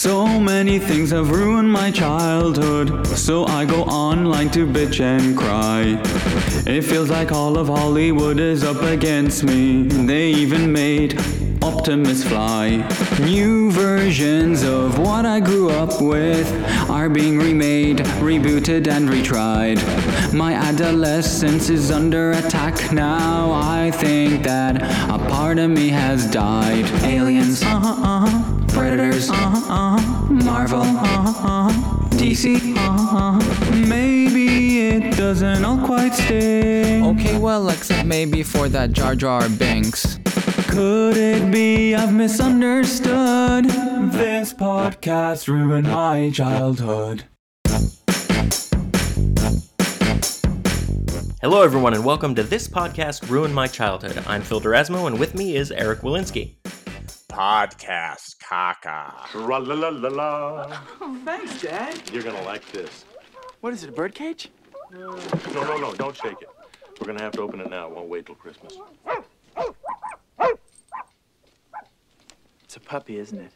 [0.00, 6.00] So many things have ruined my childhood, so I go online to bitch and cry.
[6.66, 9.82] It feels like all of Hollywood is up against me.
[9.82, 11.20] They even made
[11.62, 12.78] Optimus Fly.
[13.20, 16.48] New versions of what I grew up with
[16.88, 19.82] are being remade, rebooted, and retried.
[20.32, 23.52] My adolescence is under attack now.
[23.52, 24.80] I think that
[25.10, 26.86] a part of me has died.
[27.04, 28.59] Aliens, uh huh, uh huh.
[28.80, 30.32] Predators, uh huh, uh huh.
[30.32, 32.08] Marvel, uh huh, uh huh.
[32.16, 33.76] DC, uh huh.
[33.86, 37.02] Maybe it doesn't all quite stay.
[37.02, 40.18] Okay, well, except maybe for that Jar Jar Binks.
[40.68, 43.66] Could it be I've misunderstood?
[43.66, 47.24] This podcast ruined my childhood.
[51.42, 54.24] Hello, everyone, and welcome to This Podcast Ruined My Childhood.
[54.26, 56.54] I'm Phil Durasmo, and with me is Eric Walensky.
[57.30, 59.14] Podcast caca.
[59.34, 60.82] Ra la la la la.
[61.00, 61.98] Oh, thanks, Dad.
[62.12, 63.04] You're gonna like this.
[63.60, 64.50] What is it, a birdcage?
[64.92, 65.16] No,
[65.54, 66.48] no, no, don't shake it.
[67.00, 67.86] We're gonna have to open it now.
[67.86, 68.76] It won't wait till Christmas.
[72.64, 73.52] It's a puppy, isn't it?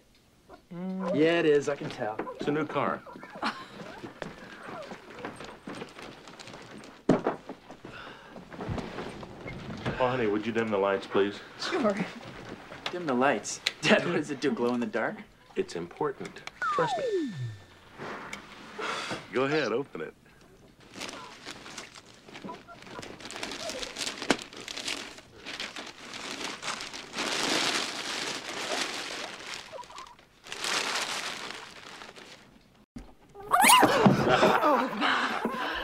[0.72, 1.14] Mm.
[1.14, 1.68] Yeah, it is.
[1.68, 2.16] I can tell.
[2.36, 3.02] It's a new car.
[10.00, 11.36] Oh, honey, would you dim the lights, please?
[11.60, 11.94] Sure.
[12.94, 13.60] Dim the lights.
[13.82, 14.52] Dad, what does it do?
[14.52, 15.16] Glow in the dark?
[15.56, 16.30] It's important.
[16.60, 17.32] Trust me.
[19.32, 20.14] Go ahead, open it.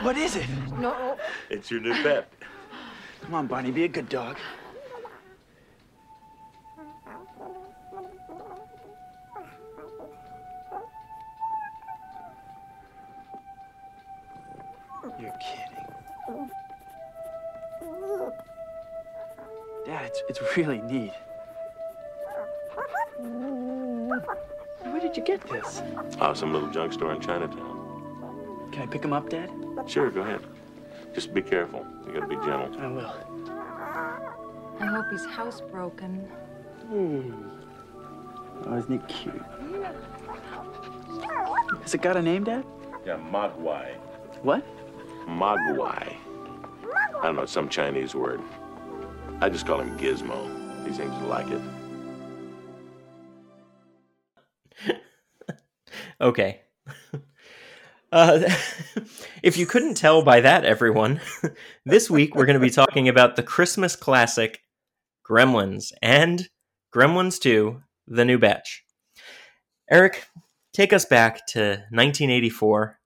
[0.03, 0.47] What is it?
[0.78, 1.19] No.
[1.50, 2.33] It's your new pet.
[3.22, 4.36] Come on, Barney, be a good dog.
[20.56, 21.12] Really neat.
[24.83, 25.83] Where did you get this?
[26.21, 28.69] Oh, some little junk store in Chinatown.
[28.72, 29.50] Can I pick him up, Dad?
[29.87, 30.41] Sure, go ahead.
[31.15, 31.87] Just be careful.
[32.06, 32.81] You gotta be gentle.
[32.81, 33.15] I will.
[34.81, 36.27] I hope he's housebroken.
[36.88, 37.32] Hmm.
[38.67, 39.43] Oh, isn't he cute?
[41.82, 42.65] Has it got a name, Dad?
[43.05, 43.94] Yeah, Mogwai.
[44.43, 44.65] What?
[45.27, 46.17] Mogwai.
[47.21, 48.41] I don't know, some Chinese word.
[49.42, 50.48] I just call him Gizmo.
[50.86, 51.60] He seems to like it.
[56.20, 56.60] Okay.
[58.12, 58.40] Uh,
[59.42, 61.20] if you couldn't tell by that, everyone,
[61.86, 64.58] this week we're going to be talking about the Christmas classic
[65.24, 66.48] Gremlins and
[66.92, 68.82] Gremlins 2 The New Batch.
[69.88, 70.26] Eric,
[70.72, 72.98] take us back to 1984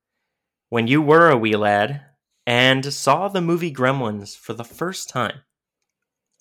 [0.70, 2.00] when you were a wee lad
[2.46, 5.40] and saw the movie Gremlins for the first time.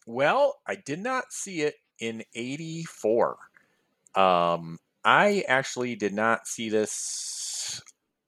[0.06, 3.38] Well, I did not see it in 84.
[4.16, 7.82] Um, I actually did not see this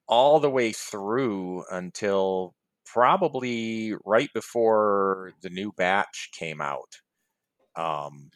[0.07, 2.55] all the way through until
[2.85, 7.01] probably right before the new batch came out.
[7.75, 8.31] Um,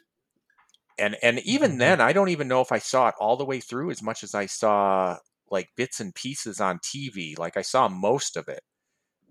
[0.98, 3.60] and and even then, I don't even know if I saw it all the way
[3.60, 5.18] through as much as I saw
[5.50, 7.38] like bits and pieces on TV.
[7.38, 8.62] Like I saw most of it.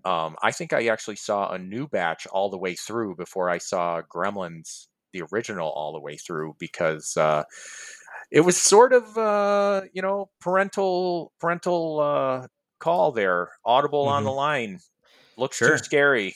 [0.05, 3.57] Um, I think I actually saw a new batch all the way through before I
[3.57, 7.43] saw Gremlins, the original, all the way through because uh,
[8.31, 12.47] it was sort of uh, you know parental parental uh,
[12.79, 14.79] call there, audible on the line.
[15.37, 15.77] Looks Sure.
[15.77, 16.35] too scary.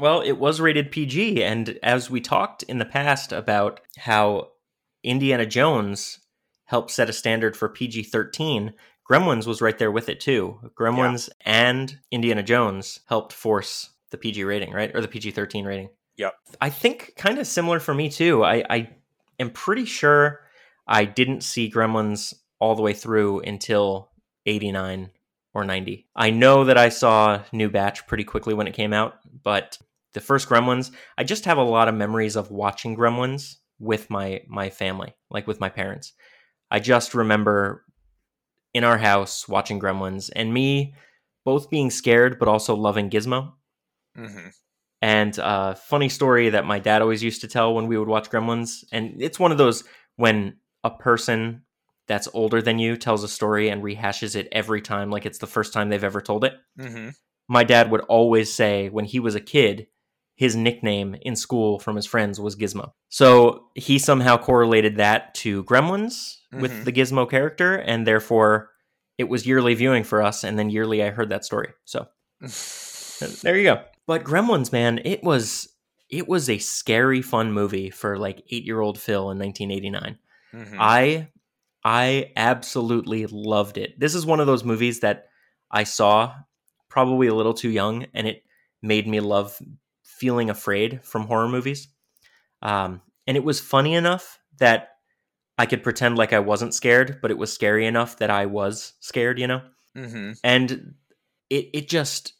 [0.00, 4.48] Well, it was rated PG, and as we talked in the past about how
[5.04, 6.18] Indiana Jones
[6.64, 8.72] helped set a standard for PG 13,
[9.08, 10.58] Gremlins was right there with it too.
[10.78, 14.94] Gremlins and Indiana Jones helped force the PG rating, right?
[14.94, 15.88] Or the PG 13 rating.
[16.16, 16.34] Yep.
[16.60, 18.44] I think kind of similar for me too.
[18.44, 18.90] I, I
[19.38, 20.40] am pretty sure
[20.86, 24.10] I didn't see Gremlins all the way through until
[24.46, 25.10] 89
[25.54, 26.06] or 90.
[26.14, 29.78] I know that I saw New Batch pretty quickly when it came out, but
[30.12, 34.42] the first Gremlins, I just have a lot of memories of watching Gremlins with my
[34.48, 36.12] my family, like with my parents.
[36.70, 37.84] I just remember
[38.74, 40.94] in our house watching Gremlins and me
[41.44, 43.52] both being scared but also loving Gizmo.
[44.16, 44.48] hmm
[45.00, 48.30] And uh, funny story that my dad always used to tell when we would watch
[48.30, 49.84] Gremlins, and it's one of those
[50.16, 51.62] when a person
[52.06, 55.46] that's older than you tells a story and rehashes it every time like it's the
[55.46, 56.54] first time they've ever told it.
[56.78, 57.10] hmm
[57.48, 59.86] My dad would always say when he was a kid,
[60.34, 62.92] his nickname in school from his friends was Gizmo.
[63.10, 66.84] So he somehow correlated that to Gremlins with Mhm.
[66.84, 68.70] the Gizmo character, and therefore
[69.18, 70.42] it was yearly viewing for us.
[70.42, 71.72] And then yearly, I heard that story.
[71.84, 72.06] So
[73.42, 73.82] there you go.
[74.06, 75.68] But Gremlins, man, it was
[76.08, 80.18] it was a scary, fun movie for like eight year old Phil in 1989.
[80.54, 80.76] Mhm.
[80.78, 81.28] I
[81.84, 83.98] I absolutely loved it.
[83.98, 85.26] This is one of those movies that
[85.70, 86.34] I saw
[86.88, 88.44] probably a little too young, and it
[88.82, 89.58] made me love
[90.22, 91.88] feeling afraid from horror movies.
[92.62, 94.80] Um, and it was funny enough that
[95.58, 98.94] I could pretend like I wasn't scared, but it was scary enough that I was
[99.00, 99.38] scared.
[99.40, 99.62] You know
[99.96, 100.38] Mhm.
[100.44, 100.94] and
[101.50, 102.32] it it just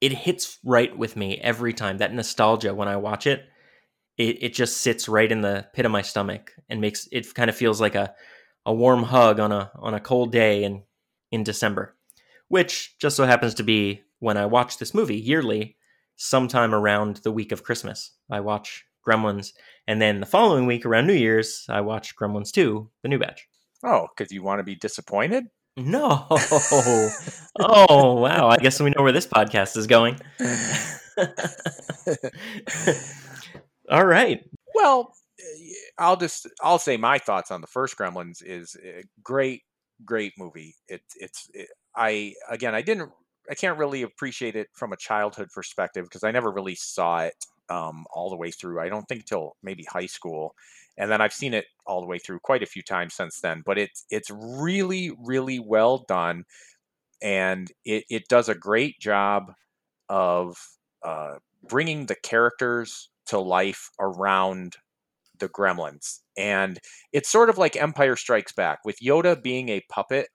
[0.00, 3.40] it hits right with me every time that nostalgia when i watch it
[4.16, 7.48] it, it just sits right in the pit of my stomach and makes it kind
[7.50, 8.12] of feels like a,
[8.66, 10.82] a warm hug on a on a cold day in
[11.30, 11.94] in december
[12.48, 15.76] which just so happens to be when i watch this movie yearly
[16.22, 19.52] sometime around the week of christmas i watch gremlins
[19.86, 23.46] and then the following week around new year's i watch gremlins 2 the new batch
[23.82, 25.44] Oh, because you want to be disappointed?
[25.78, 26.26] no.
[27.58, 28.48] oh, wow.
[28.48, 30.20] I guess we know where this podcast is going.
[33.90, 34.40] All right.
[34.74, 35.44] Well, eh,
[35.98, 39.62] I'll just I'll say my thoughts on the first Gremlins is a great,
[40.04, 40.74] great movie.
[40.88, 43.10] It's it's it, I again I didn't
[43.50, 47.34] I can't really appreciate it from a childhood perspective because I never really saw it
[47.68, 48.80] um, all the way through.
[48.80, 50.54] I don't think till maybe high school,
[50.96, 53.62] and then I've seen it all the way through quite a few times since then.
[53.66, 56.44] But it's it's really really well done,
[57.22, 59.52] and it it does a great job
[60.08, 60.58] of
[61.04, 61.36] uh,
[61.68, 64.76] bringing the characters to life around
[65.38, 66.20] the gremlins.
[66.36, 66.78] And
[67.12, 70.28] it's sort of like Empire Strikes Back with Yoda being a puppet.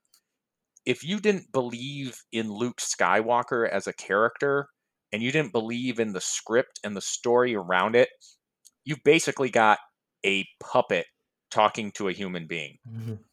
[0.86, 4.68] If you didn't believe in Luke Skywalker as a character
[5.12, 8.08] and you didn't believe in the script and the story around it,
[8.84, 9.78] you basically got
[10.24, 11.06] a puppet
[11.50, 12.76] talking to a human being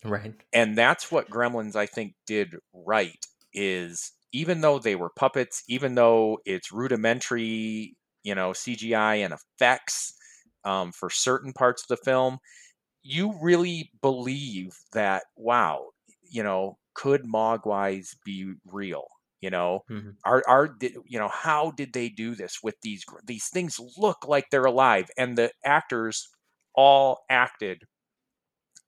[0.04, 0.36] Right.
[0.54, 5.96] and that's what gremlins i think did right is even though they were puppets even
[5.96, 10.14] though it's rudimentary you know cgi and effects
[10.64, 12.38] um, for certain parts of the film
[13.02, 15.88] you really believe that wow
[16.22, 19.08] you know could mogwais be real
[19.42, 20.18] you know Mhm.
[20.26, 24.26] are are did, you know how did they do this with these these things look
[24.28, 26.28] like they're alive and the actors
[26.76, 27.84] all acted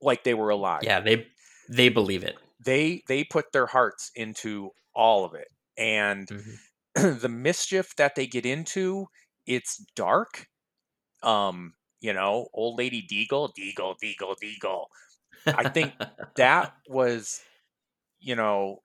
[0.00, 1.26] like they were alive Yeah, they
[1.68, 2.36] they believe it.
[2.64, 6.60] they they put their hearts into all of it and Mhm.
[6.94, 9.06] the mischief that they get into
[9.46, 10.48] it's dark
[11.22, 14.86] um you know old lady deagle deagle deagle deagle
[15.54, 15.94] I think
[16.36, 17.45] that was
[18.26, 18.78] you know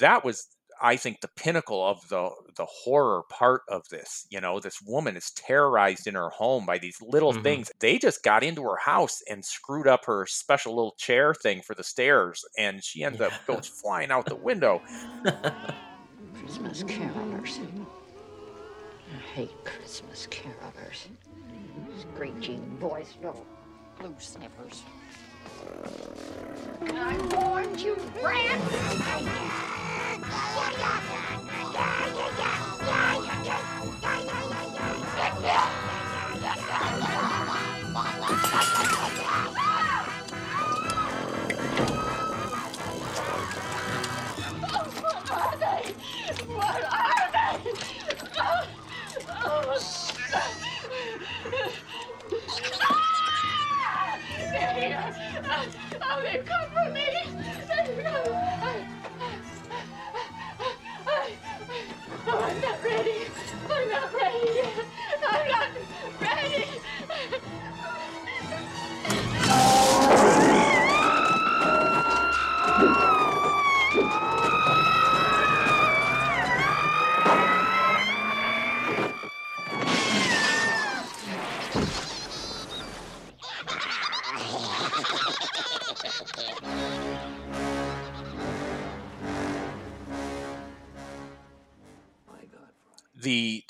[0.00, 0.46] that was
[0.82, 5.16] i think the pinnacle of the the horror part of this you know this woman
[5.16, 7.42] is terrorized in her home by these little Mhm.
[7.44, 11.62] things they just got into her house and screwed up her special little chair thing
[11.62, 14.82] for the stairs and she ends up goes flying out the window
[16.34, 17.58] Christmas carolers.
[19.12, 21.06] I hate Christmas carolers.
[22.12, 23.34] Screeching boys, no
[23.98, 24.82] blue snippers.
[26.82, 28.53] I warned you, Brad!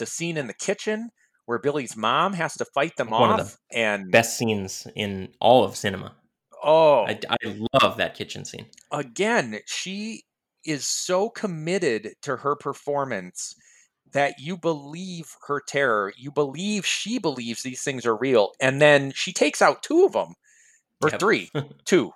[0.04, 1.10] The the scene in the kitchen
[1.46, 5.64] where billy's mom has to fight them One of off and Best scenes in all
[5.64, 6.16] of cinema.
[6.62, 7.36] oh I, I
[7.82, 8.66] love that kitchen scene.
[8.92, 10.22] again, she
[10.64, 13.54] is so committed to her performance
[14.12, 16.12] that you believe her terror.
[16.16, 18.52] You believe she believes these things are real.
[18.60, 20.34] And then she takes out two of them,
[21.02, 21.20] or Yep.
[21.20, 21.50] three,
[21.84, 22.12] two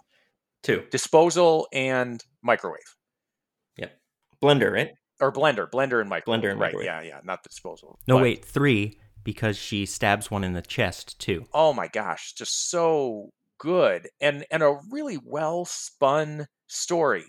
[0.63, 0.87] Two.
[0.91, 2.97] disposal and microwave.
[3.77, 3.99] Yep.
[4.43, 4.91] Blender, right?
[5.21, 6.41] Or blender, blender and microwave.
[6.43, 6.87] Blender and right, microwave.
[6.87, 7.99] Yeah, yeah, not the disposal.
[8.07, 11.45] No, But- wait, three because she stabs one in the chest too.
[11.53, 17.25] oh my gosh, just so good and and a really well spun story.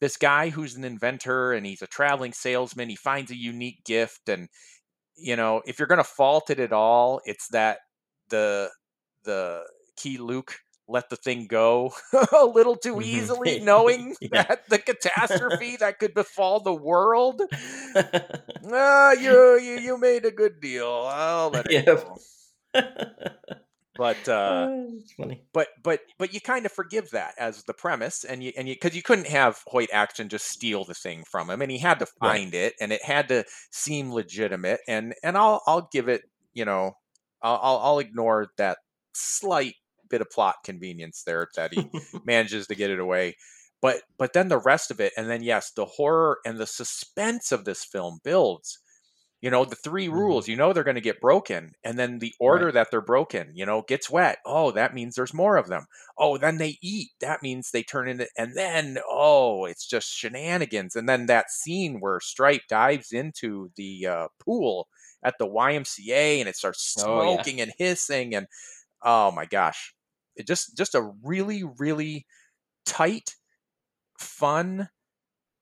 [0.00, 4.28] This guy who's an inventor and he's a traveling salesman, he finds a unique gift
[4.28, 4.48] and
[5.16, 7.78] you know, if you're going to fault it at all, it's that
[8.30, 8.70] the
[9.24, 9.62] the
[9.96, 10.56] key Luke
[10.92, 11.92] let the thing go
[12.32, 13.32] a little too Mhm.
[13.40, 14.44] easily, knowing Yeah.
[14.48, 17.42] that the catastrophe that could befall the world.
[18.64, 20.88] Ah, you, you you made a good deal.
[21.06, 22.22] I'll let it go.
[23.96, 24.68] But uh,
[25.16, 25.46] funny.
[25.52, 28.74] but but but you kind of forgive that as the premise, and you and you
[28.76, 31.98] because you couldn't have Hoyt Axton just steal the thing from him, and he had
[32.00, 32.42] to Right.
[32.42, 36.22] find it, and it had to seem legitimate, and and I'll I'll give it,
[36.54, 36.92] you know,
[37.42, 38.78] I'll I'll, I'll ignore that
[39.14, 39.74] slight
[40.12, 41.90] bit of plot convenience there that he
[42.24, 43.36] manages to get it away.
[43.82, 47.52] But but then the rest of it, and then yes, the horror and the suspense
[47.52, 48.78] of this film builds.
[49.42, 50.36] You know, the 3 Mhm.
[50.36, 51.72] rules, you know they're going to get broken.
[51.82, 54.38] And then the order that they're broken, you know, gets wet.
[54.46, 55.86] Oh, that means there's more of them.
[56.16, 57.10] Oh, then they eat.
[57.20, 60.94] That means they turn into, and then, oh, it's just shenanigans.
[60.94, 64.88] And then that scene where Stripe dives into the uh, pool
[65.24, 67.44] at the YMCA and it starts Oh, yeah.
[67.44, 68.36] smoking and hissing.
[68.36, 68.46] And
[69.02, 69.94] oh my gosh,
[70.36, 72.26] it just, just a really, really
[72.86, 73.36] tight,
[74.18, 74.88] fun,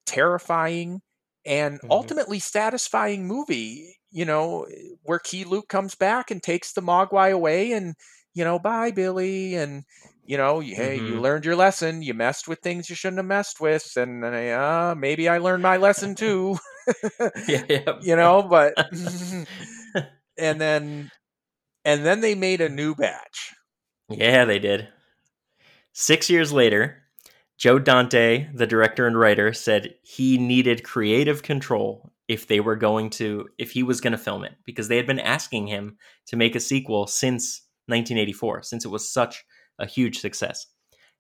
[0.07, 1.01] terrifying,
[1.47, 1.91] and Mhm.
[1.91, 3.97] ultimately satisfying movie.
[4.11, 4.67] You know,
[5.03, 7.95] where Key Luke comes back and takes the Mogwai away, and
[8.35, 9.85] you know, bye Billy, and
[10.25, 11.21] you know, hey, you Mhm.
[11.21, 12.03] learned your lesson.
[12.03, 15.77] You messed with things you shouldn't have messed with, and uh, maybe I learned my
[15.77, 16.59] lesson too.
[17.47, 18.01] yeah, yeah.
[18.01, 18.75] you know, but
[20.39, 21.11] and then
[21.85, 23.53] and then they made a new batch.
[24.11, 24.89] Yeah, they did.
[25.93, 27.03] Six years later,
[27.59, 33.11] Joe Dante, the director and writer, said he needed creative control if they were going
[33.11, 36.37] to, if he was going to film it, because they had been asking him to
[36.37, 39.45] make a sequel since 1984, since it was such
[39.79, 40.67] a huge success.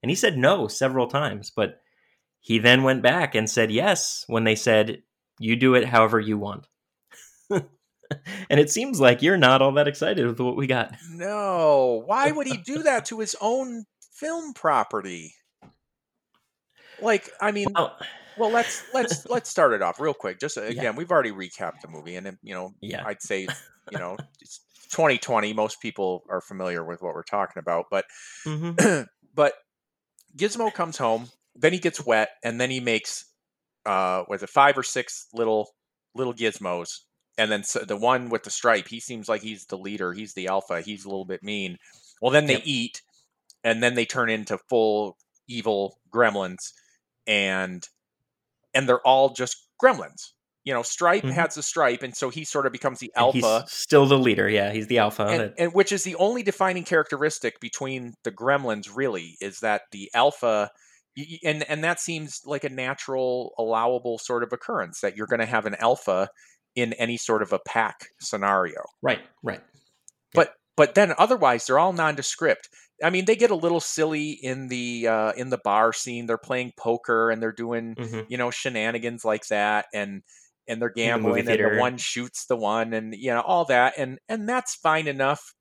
[0.03, 1.81] And he said no several times, but
[2.41, 5.03] he then went back and said yes when they said,
[5.39, 6.67] you do it however you want.
[8.51, 10.95] and it seems like you're not all that excited with what we got.
[11.11, 15.35] No, why would he do that to his own film property?
[17.01, 17.97] Like, I mean, Well,
[18.37, 20.39] well, let's let's let's start it off real quick.
[20.41, 20.71] Just uh, Yeah.
[20.71, 23.03] again, we've already recapped the movie, and you know, Yeah.
[23.07, 23.47] I'd say,
[23.91, 24.61] you know, it's
[24.93, 25.53] 2020.
[25.53, 28.05] Most people are familiar with what we're talking about, but
[28.47, 29.07] mhm.
[29.35, 29.55] but
[30.37, 33.25] Gizmo comes home, then he gets wet, and then he makes
[33.87, 35.69] uh was it five or six little
[36.15, 37.01] little gizmos,
[37.41, 40.35] and then so the one with the stripe, he seems like he's the leader, he's
[40.35, 41.79] the alpha, he's a little bit mean.
[42.23, 42.63] Well, then they Yep.
[42.65, 43.03] eat,
[43.65, 45.19] and then they turn into full
[45.49, 46.59] evil gremlins,
[47.27, 47.89] and
[48.75, 50.33] and they're all just gremlins.
[50.65, 51.35] You know, Stripe Mhm.
[51.35, 54.49] has a stripe, and so he sort of becomes the alpha He's still the leader.
[54.49, 55.23] Yeah, he's the alpha.
[55.29, 60.11] and, and which is the only defining characteristic between the gremlins really is that the
[60.15, 60.71] alpha
[61.45, 65.47] and and that seems like a natural allowable sort of occurrence that you're going to
[65.47, 66.29] have an alpha
[66.75, 68.83] in any sort of a pack scenario.
[69.03, 69.61] Right, right.
[70.35, 72.69] but but then otherwise they're all nondescript.
[73.03, 76.27] I mean they get a little silly in the uh in the bar scene.
[76.27, 78.27] They're playing poker and they're doing Mhm.
[78.29, 80.23] you know shenanigans like that and
[80.69, 83.95] and they're the gambling and the one shoots the one and you know all that.
[83.99, 85.55] And and that's fine enough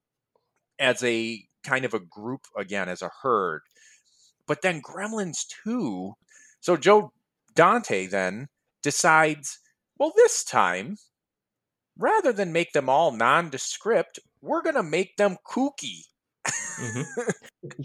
[0.80, 3.62] as a kind of a group again as a herd.
[4.48, 6.14] But then gremlins 2
[6.62, 7.12] so joe
[7.56, 8.48] dante then
[8.84, 9.60] decides
[10.00, 10.98] well this time
[11.98, 16.04] rather than make them all nondescript we're going to make them kooky
[16.80, 17.06] Mhm.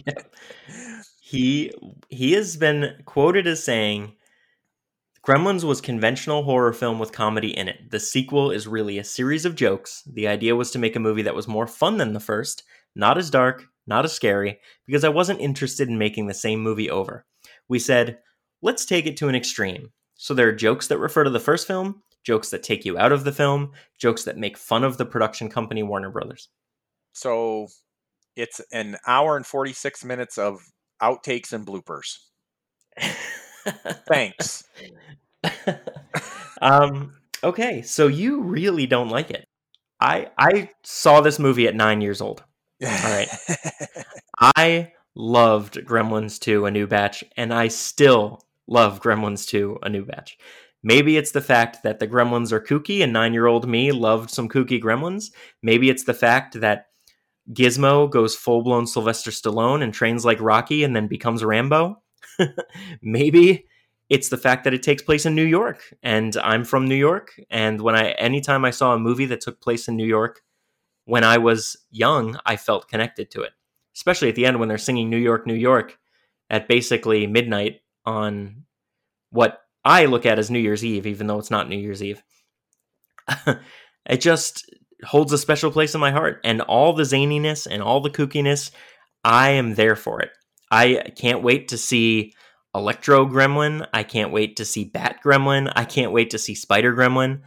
[0.06, 0.22] Yeah.
[1.20, 1.72] He
[2.10, 4.14] he has been quoted as saying,
[5.26, 7.90] "Gremlins was conventional horror film with comedy in it.
[7.90, 10.04] The sequel is really a series of jokes.
[10.06, 12.62] The idea was to make a movie that was more fun than the first,
[12.94, 16.88] not as dark, not as scary, because I wasn't interested in making the same movie
[16.88, 17.26] over.
[17.68, 18.20] We said,
[18.62, 19.92] let's take it to an extreme.
[20.24, 23.12] So there are jokes that refer to the first film, jokes that take you out
[23.12, 26.48] of the film, jokes that make fun of the production company Warner Brothers."
[27.12, 27.66] so
[28.34, 30.60] it's an hour and 46 minutes of
[31.00, 32.16] outtakes and bloopers
[34.08, 34.64] thanks
[36.62, 37.12] um,
[37.42, 39.46] okay, so you really don't like it.
[40.00, 42.42] I I saw this movie at nine years old.
[42.82, 43.28] All right.
[44.56, 50.04] I loved Gremlins 2 A New Batch, and I still love Gremlins 2 A New
[50.04, 50.38] Batch.
[50.82, 54.30] Maybe it's the fact that the gremlins are kooky and nine year old me loved
[54.30, 55.30] some kooky gremlins.
[55.62, 56.88] Maybe it's the fact that
[57.52, 62.02] Gizmo goes full blown Sylvester Stallone and trains like Rocky and then becomes Rambo.
[63.02, 63.66] Maybe
[64.10, 67.32] it's the fact that it takes place in New York and I'm from New York.
[67.50, 70.42] And when I, anytime I saw a movie that took place in New York,
[71.06, 73.52] when I was young, I felt connected to it,
[73.96, 75.98] especially at the end when they're singing New York, New York
[76.50, 78.64] at basically midnight on
[79.30, 82.22] what I look at as New Year's Eve, even though it's not New Year's Eve.
[84.06, 84.64] it just
[85.04, 86.40] holds a special place in my heart.
[86.44, 88.70] And all the zaniness and all the kookiness,
[89.22, 90.30] I am there for it.
[90.70, 92.32] I can't wait to see
[92.74, 93.86] Electro Gremlin.
[93.92, 95.72] I can't wait to see Bat Gremlin.
[95.76, 97.42] I can't wait to see Spider Gremlin.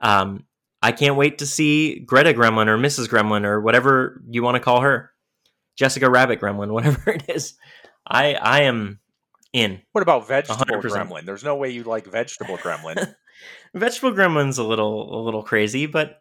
[0.00, 0.46] Um,
[0.82, 3.08] I can't wait to see Greta Gremlin or Mrs.
[3.08, 5.12] Gremlin or whatever you want to call her,
[5.76, 7.54] Jessica Rabbit Gremlin, whatever it is.
[8.06, 8.98] I I am
[9.52, 9.80] in.
[9.92, 10.82] What about vegetable 100%.
[10.82, 11.24] gremlin?
[11.26, 13.14] There's no way you like vegetable gremlin.
[13.74, 16.20] Vegetable Gremlin's a little a little crazy, but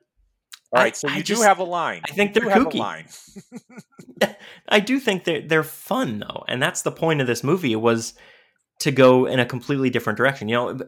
[0.73, 0.93] all right.
[0.93, 2.01] I- so I you just- do have a line.
[2.09, 2.75] I think You they're kooky.
[2.75, 3.05] a line.
[4.69, 8.13] I do think they're they're fun though, and that's the point of this movie was
[8.79, 10.47] to go in a completely different direction.
[10.47, 10.79] You know,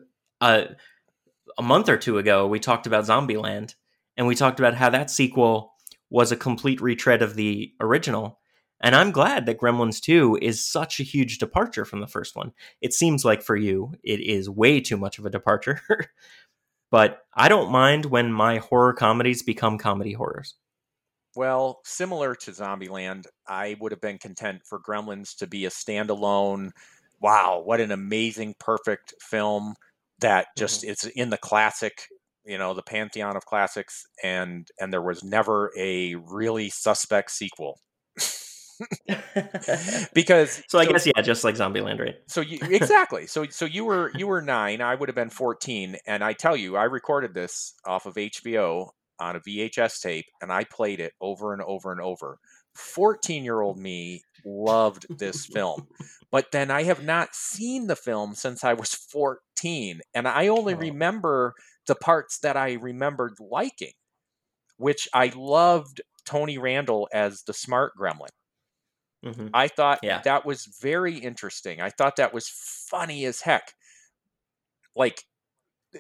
[0.42, 0.64] uh,
[1.58, 3.76] a month or two ago we talked about Zombieland,
[4.18, 5.74] and we talked about how that sequel
[6.10, 8.40] was a complete retread of the original.
[8.84, 12.52] And I'm glad that Gremlins 2 is such a huge departure from the first one.
[12.82, 15.80] It seems like for you, it is way too much of a departure.
[16.92, 20.56] but I don't mind when my horror comedies become comedy horrors.
[21.34, 26.72] Well, similar to Zombieland, I would have been content for Gremlins to be a standalone.
[27.22, 29.76] Wow, what an amazing, perfect film
[30.20, 30.92] that just mm-hmm.
[30.92, 32.06] is in the classic,
[32.46, 37.80] you know, the pantheon of classics, and and there was never a really suspect sequel
[40.14, 42.16] because So I guess yeah, just like Zombieland, right?
[42.28, 45.98] so you exactly so so you were you were nine i would have been 14
[46.08, 48.90] and i tell you i recorded this off of hbo
[49.20, 52.38] on a vhs tape and i played it over and over and over
[52.76, 55.88] 14 year old me loved this film
[56.32, 60.74] but then i have not seen the film since i was 14 and i only
[60.74, 60.78] Oh.
[60.78, 61.54] remember
[61.88, 63.94] the parts that i remembered liking
[64.78, 68.30] which i loved tony randall as the smart gremlin
[69.24, 70.24] hmm I thought Yeah.
[70.24, 71.82] that was very interesting.
[71.82, 73.74] I thought that was funny as heck.
[74.96, 75.24] Like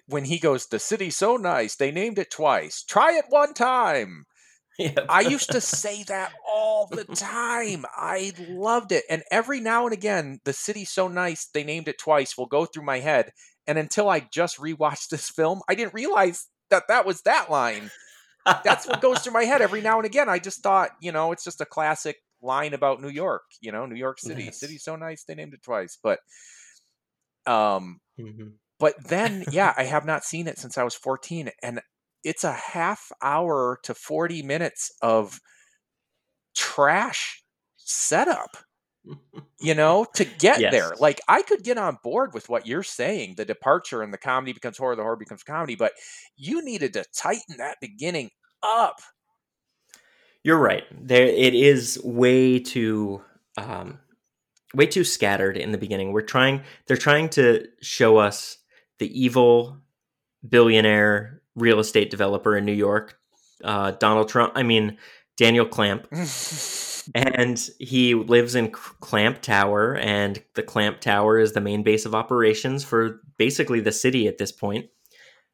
[0.07, 2.83] when he goes, "The city's so nice, they named it twice.
[2.83, 4.25] Try it one time."
[4.79, 5.09] Yep.
[5.09, 7.85] I used to say that all the time.
[7.95, 11.99] I loved it, and every now and again, "The city's so nice, they named it
[11.99, 13.33] twice" will go through my head,
[13.67, 17.91] and until I just rewatched this film, I didn't realize that that was that line.
[18.63, 20.29] That's what goes through my head every now and again.
[20.29, 23.85] I just thought, you know, it's just a classic line about New York, you know,
[23.85, 24.51] New York City.
[24.51, 24.59] Yes.
[24.59, 25.97] City's so nice they named it twice.
[26.01, 26.19] But
[27.45, 28.59] um Mhm.
[28.79, 31.81] but then yeah, I have not seen it since I was 14 and
[32.23, 35.41] it's a half hour to 40 minutes of
[36.55, 37.43] trash
[37.77, 38.57] setup
[39.59, 43.35] you know to get there like i could get on board with what you're saying
[43.35, 45.93] the departure and the comedy becomes horror the horror becomes comedy but
[46.35, 48.29] you needed to tighten that beginning
[48.63, 49.01] up
[50.43, 50.83] You're right.
[50.91, 53.21] There, it is way too,
[53.57, 53.99] um,
[54.73, 56.11] way too scattered in the beginning.
[56.11, 56.63] We're trying.
[56.87, 58.57] They're trying to show us
[58.99, 59.77] the evil
[60.47, 63.17] billionaire real estate developer in New York,
[63.63, 64.53] uh, Donald Trump.
[64.55, 64.97] I mean,
[65.37, 66.07] Daniel Clamp,
[67.15, 72.13] and he lives in Clamp Tower, and the Clamp Tower is the main base of
[72.13, 74.87] operations for basically the city at this point.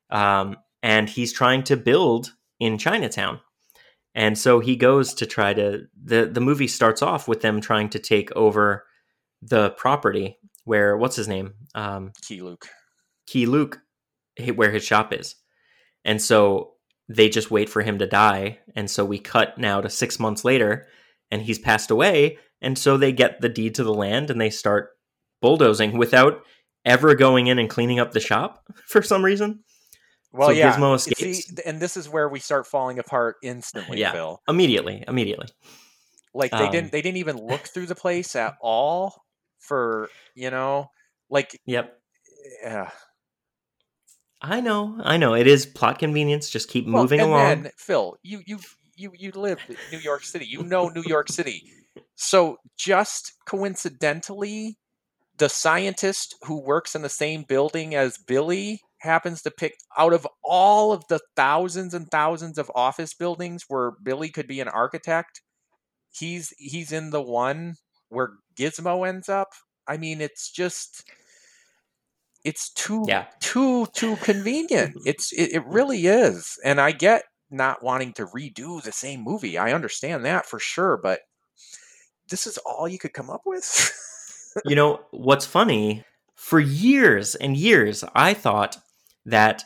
[0.10, 3.40] Um, and he's trying to build in Chinatown.
[4.16, 7.90] And so he goes to try to the the movie starts off with them trying
[7.90, 8.86] to take over
[9.42, 11.54] the property where what's his name?
[11.76, 12.68] Um, key luke.
[13.28, 13.80] Key Luke
[14.56, 15.36] where his shop is,
[16.06, 16.74] and so
[17.10, 20.46] they just wait for him to die, and so we cut now to six months
[20.46, 20.88] later,
[21.30, 24.50] and he's passed away, and so they get the deed to the land and they
[24.50, 24.92] start
[25.42, 26.44] bulldozing without
[26.86, 29.64] ever going in and cleaning up the shop for some reason.
[30.32, 31.46] Well So yeah Gizmo escapes.
[31.46, 34.12] th- and this is where we start falling apart instantly Yeah.
[34.12, 35.48] phil Immediately, immediately.
[36.34, 39.26] like they Um, didn't they didn't even look through the place at all
[39.60, 40.90] for you know
[41.30, 42.00] like Yep.
[42.64, 42.92] yeah
[44.42, 45.34] I know, I know.
[45.36, 46.50] It is plot convenience.
[46.50, 47.64] Just keep Well, moving and along.
[47.64, 48.60] then, Phil, you you
[48.96, 50.46] you you live in New York City.
[50.46, 51.64] You know New York City.
[52.16, 54.78] So just coincidentally,
[55.38, 60.28] the scientist who works in the same building as Billy happens to pick out of
[60.44, 65.42] all of the thousands and thousands of office buildings where Billy could be an architect.
[66.12, 67.76] He's he's in the one
[68.10, 69.50] where Gizmo ends up.
[69.88, 71.04] I mean, it's just
[72.44, 73.26] it's too Yeah.
[73.40, 74.96] too too convenient.
[75.06, 76.58] It's it, it really is.
[76.64, 79.58] And I get not wanting to redo the same movie.
[79.58, 81.22] I understand that for sure, but
[82.30, 83.92] this is all you could come up with.
[84.66, 86.04] you know what's funny?
[86.36, 88.78] For years and years, I thought
[89.30, 89.64] that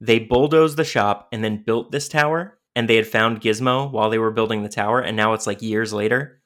[0.00, 4.10] they bulldozed the shop and then built this tower, and they had found Gizmo while
[4.10, 6.42] they were building the tower, and now it's like years later,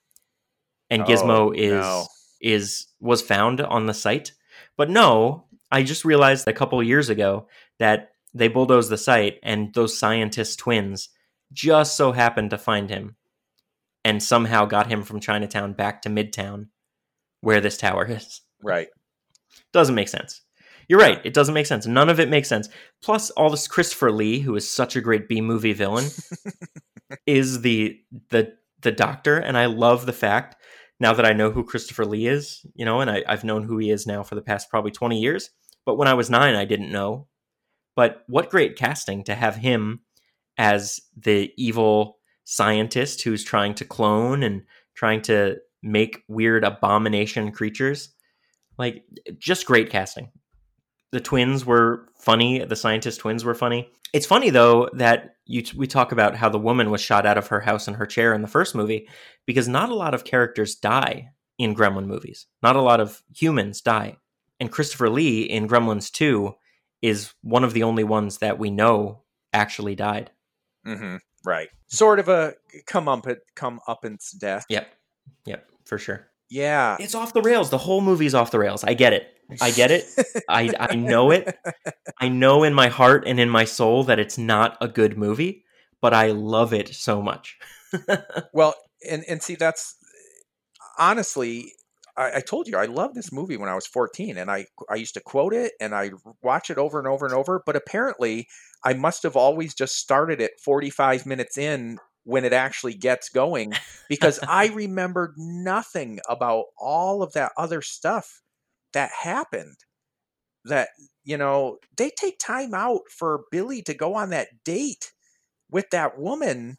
[0.89, 2.07] and Oh, Gizmo is no.
[2.41, 4.33] is was found on the site.
[4.77, 9.75] But no, I just realized a couple years ago that they bulldozed the site, and
[9.75, 11.09] those scientist twins
[11.53, 13.17] just so happened to find him,
[14.05, 16.69] and somehow got him from Chinatown back to Midtown,
[17.41, 18.43] where this tower is.
[18.63, 18.89] Right.
[19.73, 20.43] Doesn't make sense.
[20.91, 21.21] You're right.
[21.25, 21.87] It doesn't make sense.
[21.87, 22.69] None of it makes sense.
[23.01, 26.07] Plus, all this Christopher Lee, who is such a great B movie villain,
[27.27, 28.01] is the
[28.31, 30.57] the the doctor, and I love the fact
[30.99, 33.79] now that I know who Christopher Lee is, you know, and I, I've known who
[33.79, 35.51] he is now for the past probably 20 years.
[35.87, 37.29] But when I was nine, I didn't know.
[37.95, 40.01] But what great casting to have him
[40.59, 44.63] as the evil scientist who's trying to clone and
[44.97, 48.09] trying to make weird abomination creatures.
[48.77, 49.05] Like,
[49.39, 50.31] just great casting.
[51.13, 52.65] The twins were funny.
[52.65, 53.91] The scientist twins were funny.
[54.13, 57.49] It's funny though that you we talk about how the woman was shot out of
[57.49, 59.09] her house in her chair in the first movie
[59.47, 62.47] because not a lot of characters die in Gremlin movies.
[62.63, 64.17] Not a lot of humans die.
[64.59, 66.55] And Christopher Lee in Gremlins 2
[67.03, 70.31] is one of the only ones that we know actually died.
[70.85, 71.69] hmm Right.
[71.87, 72.55] Sort of a
[72.87, 74.67] come up come uppance death.
[74.69, 74.89] Yep.
[75.47, 76.29] Yep, for sure.
[76.51, 76.97] Yeah.
[77.01, 77.71] It's off the rails.
[77.71, 78.85] The whole movie's off the rails.
[78.85, 79.29] I get it.
[79.61, 80.07] I get it.
[80.49, 81.57] I I know it.
[82.19, 85.65] I know in my heart and in my soul that it's not a good movie,
[86.01, 87.59] but I love it so much.
[88.53, 88.75] Well,
[89.09, 89.97] and and see that's
[90.99, 91.73] honestly,
[92.17, 94.95] I, I told you I loved this movie when I was 14, and I I
[94.95, 97.63] used to quote it and I watch it over and over and over.
[97.65, 98.47] But apparently,
[98.85, 103.73] I must have always just started it 45 minutes in when it actually gets going
[104.09, 108.41] because I remembered nothing about all of that other stuff
[108.93, 109.77] that happened.
[110.65, 110.91] That
[111.25, 115.13] you know they take time out for Billy to go on that date
[115.71, 116.79] with that woman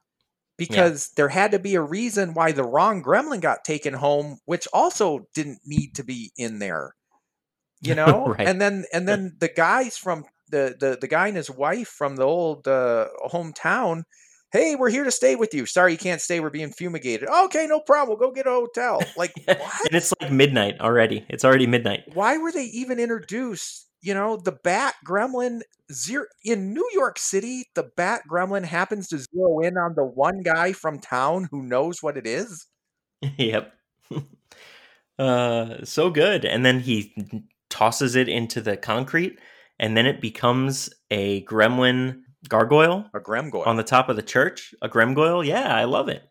[0.57, 4.67] because there had to be a reason why the wrong gremlin got taken home which
[4.73, 6.95] also didn't need to be in there
[7.81, 8.47] you know Right.
[8.47, 12.15] and then and then the guys from the the, the guy and his wife from
[12.15, 14.03] the old uh, hometown
[14.51, 17.67] hey we're here to stay with you sorry you can't stay we're being fumigated okay
[17.67, 19.59] no problem we'll go get a hotel like and
[19.91, 21.25] it's like midnight already.
[21.29, 22.03] It's already midnight.
[22.13, 25.61] why were they even introduced you know the bat gremlin
[25.91, 30.41] zero in new york city the bat gremlin happens to zero in on the one
[30.41, 32.67] guy from town who knows what it is
[33.37, 33.73] yep.
[35.19, 36.45] uh, so good.
[36.45, 37.13] And then he
[37.69, 39.39] tosses it into the concrete,
[39.79, 44.73] and then it becomes a gremlin gargoyle a gremgoyle on the top of the church.
[44.81, 45.45] A gremgoyle.
[45.45, 46.23] Yeah, I love it.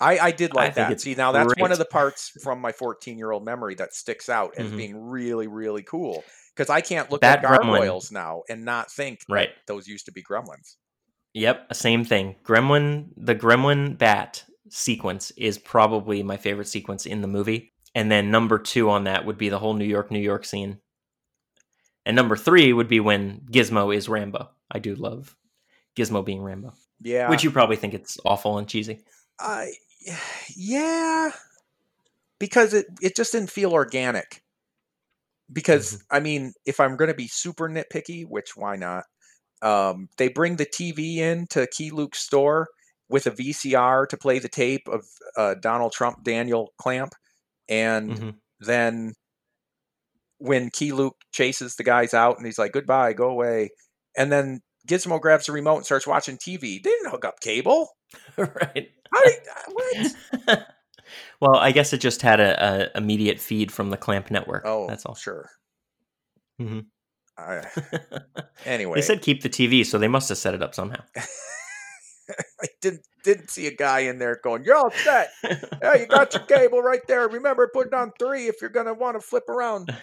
[0.00, 1.00] I, I did like think that.
[1.00, 4.28] See, now that's one of the parts from my 14 year old memory that sticks
[4.28, 4.76] out as Mhm.
[4.76, 6.22] being really, really cool.
[6.54, 9.50] Because I can't look That at gremlin- gargoyles now and not think that Right.
[9.66, 10.76] those used to be gremlins.
[11.34, 12.36] Yep, same thing.
[12.44, 17.72] Gremlin, the Gremlin bat sequence is probably my favorite sequence in the movie.
[17.94, 20.78] And then number two on that would be the whole New York, New York scene.
[22.06, 24.50] And number three would be when Gizmo is Rambo.
[24.70, 25.36] I do love
[25.98, 27.28] Gizmo being Rambo, Yeah.
[27.28, 29.00] which you probably think it's awful and cheesy.
[29.40, 29.72] I
[30.56, 31.30] yeah,
[32.38, 34.42] because it it just didn't feel organic.
[35.52, 36.16] Because Mm-hmm.
[36.16, 39.04] I mean, if I'm going to be super nitpicky, which why not?
[39.62, 42.68] Um, they bring the TV in to Key Luke's store
[43.08, 45.04] with a VCR to play the tape of
[45.36, 47.12] uh, Donald Trump, Daniel Clamp,
[47.68, 48.34] and Mhm.
[48.60, 49.14] then
[50.38, 53.70] when Key Luke chases the guys out and he's like, "Goodbye, go away,"
[54.16, 56.82] and then Gizmo grabs the remote and starts watching TV.
[56.82, 57.90] They didn't hook up cable.
[58.36, 58.90] right.
[59.12, 59.38] How did,
[59.72, 60.66] what?
[61.40, 64.62] well, I guess it just had a, a immediate feed from the Clamp network.
[64.66, 65.14] Oh, that's all.
[65.14, 65.48] Sure.
[66.60, 66.86] Mhm.
[67.36, 67.64] I,
[68.64, 71.02] anyway, They said keep the TV, so they must have set it up somehow.
[72.60, 75.30] I didn't didn't see a guy in there going, "You're all set.
[75.80, 77.28] yeah, you got your cable right there.
[77.28, 79.96] Remember, put it on three if you're gonna want to flip around."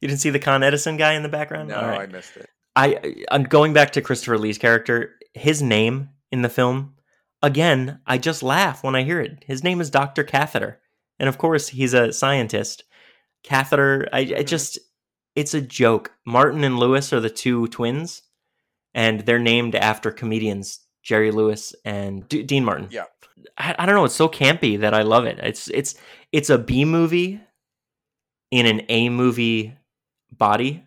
[0.00, 1.68] You didn't see the Con Edison guy in the background?
[1.70, 2.02] No, right.
[2.02, 2.48] I missed it.
[2.76, 6.94] I I'm going back to Christopher Lee's character, his name in the film,
[7.42, 9.44] again, I just laugh when I hear it.
[9.46, 10.24] His name is Dr.
[10.24, 10.80] Catheter.
[11.18, 12.84] And of course, he's a scientist.
[13.42, 14.44] Catheter, I Mm-hmm.
[14.44, 14.78] just
[15.34, 16.12] it's a joke.
[16.26, 18.22] Martin and Lewis are the two twins,
[18.94, 22.88] and they're named after comedians Jerry Lewis and D- Dean Martin.
[22.90, 23.04] Yeah.
[23.58, 24.04] I, I don't know.
[24.04, 25.38] It's so campy that I love it.
[25.42, 25.94] It's it's
[26.32, 27.40] it's a B movie
[28.50, 29.74] in an A movie
[30.30, 30.84] body,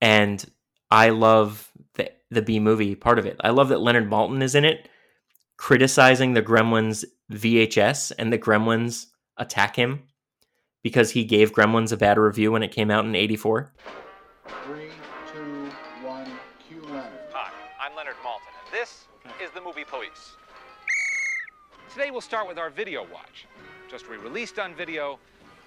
[0.00, 0.44] and
[0.90, 3.36] I love the the B movie part of it.
[3.40, 4.88] I love that Leonard Maltin is in it,
[5.56, 10.02] criticizing the Gremlins VHS, and the Gremlins attack him
[10.82, 13.72] because he gave Gremlins a bad review when it came out in '84.
[14.64, 14.88] Three,
[15.32, 15.70] two,
[16.06, 16.30] one,
[16.66, 17.12] cue Leonard.
[17.32, 19.06] Hi, I'm Leonard Maltin, and This
[19.42, 20.36] is the Movie Police.
[21.92, 23.46] Today we'll start with our video watch.
[23.90, 25.18] Just re-released on video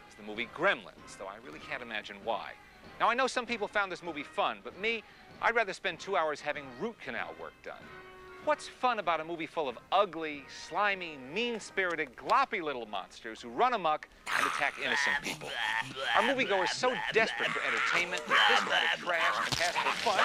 [0.10, 2.54] is the movie Gremlins, though I really can't imagine why.
[3.02, 5.02] Now I know some people found this movie fun, but me,
[5.42, 7.82] I'd rather spend two hours having root canal work done.
[8.46, 13.74] What's fun about a movie full of ugly, slimy, mean-spirited, gloppy little monsters who run
[13.74, 15.50] amok and attack innocent people?
[16.16, 20.20] Our moviegoers so desperate for entertainment that this kind of trash can pass for fun.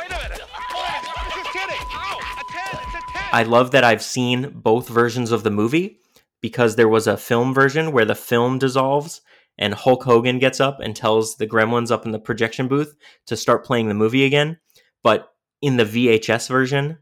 [0.00, 0.40] Wait a minute!
[0.72, 1.76] Boys, just kidding!
[1.76, 2.80] A 10!
[2.86, 3.22] It's a 10!
[3.32, 5.98] I love that I've seen both versions of the movie
[6.40, 9.20] because there was a film version where the film dissolves
[9.58, 12.94] and Hulk Hogan gets up and tells the gremlins up in the projection booth
[13.26, 14.58] to start playing the movie again.
[15.02, 15.28] But
[15.60, 16.98] in the VHS version,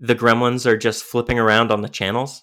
[0.00, 2.42] the gremlins are just flipping around on the channels.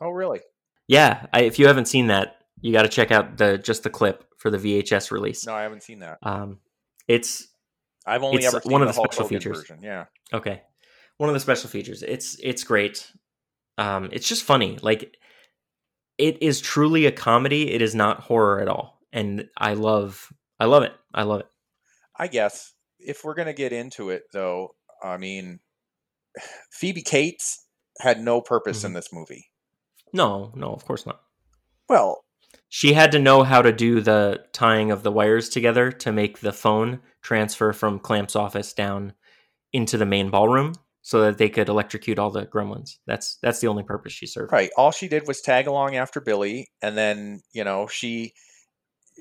[0.00, 0.40] Oh, really?
[0.88, 3.90] Yeah, I, if you haven't seen that, you got to check out the just the
[3.90, 5.46] clip for the VHS release.
[5.46, 6.18] No, I haven't seen that.
[6.22, 6.58] Um,
[7.08, 7.48] it's
[8.06, 9.58] I've only it's ever seen one of the the special Hogan features.
[9.58, 9.78] version.
[9.82, 10.06] Yeah.
[10.32, 10.62] Okay.
[11.16, 12.02] One of the special features.
[12.02, 13.10] It's it's great.
[13.78, 14.78] Um, it's just funny.
[14.82, 15.16] Like
[16.20, 17.70] it is truly a comedy.
[17.72, 19.00] It is not horror at all.
[19.12, 20.92] And I love I love it.
[21.14, 21.46] I love it.
[22.18, 25.60] I guess if we're gonna get into it, though, I mean,
[26.72, 27.66] Phoebe Cates
[28.00, 28.94] had no purpose in Mhm.
[28.94, 29.46] this movie.
[30.12, 31.20] No, no, of course not.
[31.88, 32.24] Well,
[32.68, 36.38] She had to know how to do the tying of the wires together to make
[36.40, 39.14] the phone transfer from Clamp's office down
[39.72, 42.98] into the main ballroom so that they could electrocute all the gremlins.
[43.06, 44.52] That's that's the only purpose she served.
[44.52, 44.70] right.
[44.76, 48.32] All she did was tag along after Billy, and then you know she,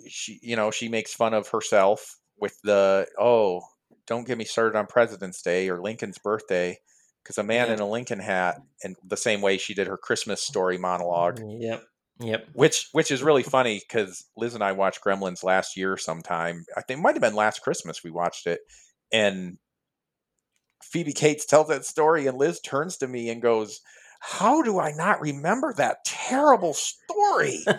[0.07, 3.61] she, you know, she makes fun of herself with the oh,
[4.07, 6.77] don't get me started on President's Day or Lincoln's birthday,
[7.23, 7.73] because a man Yeah.
[7.75, 11.39] in a Lincoln hat, and the same way she did her Christmas story monologue.
[11.39, 11.83] Mm, yep.
[12.21, 12.47] Yep.
[12.51, 16.65] which which is really funny because Liz and I watched Gremlins last year sometime.
[16.75, 18.59] I think it might have been last Christmas we watched it,
[19.13, 19.57] and
[20.83, 23.81] Phoebe Cates tells that story, and Liz turns to me and goes,
[24.21, 27.73] "How do I not remember that terrible story?"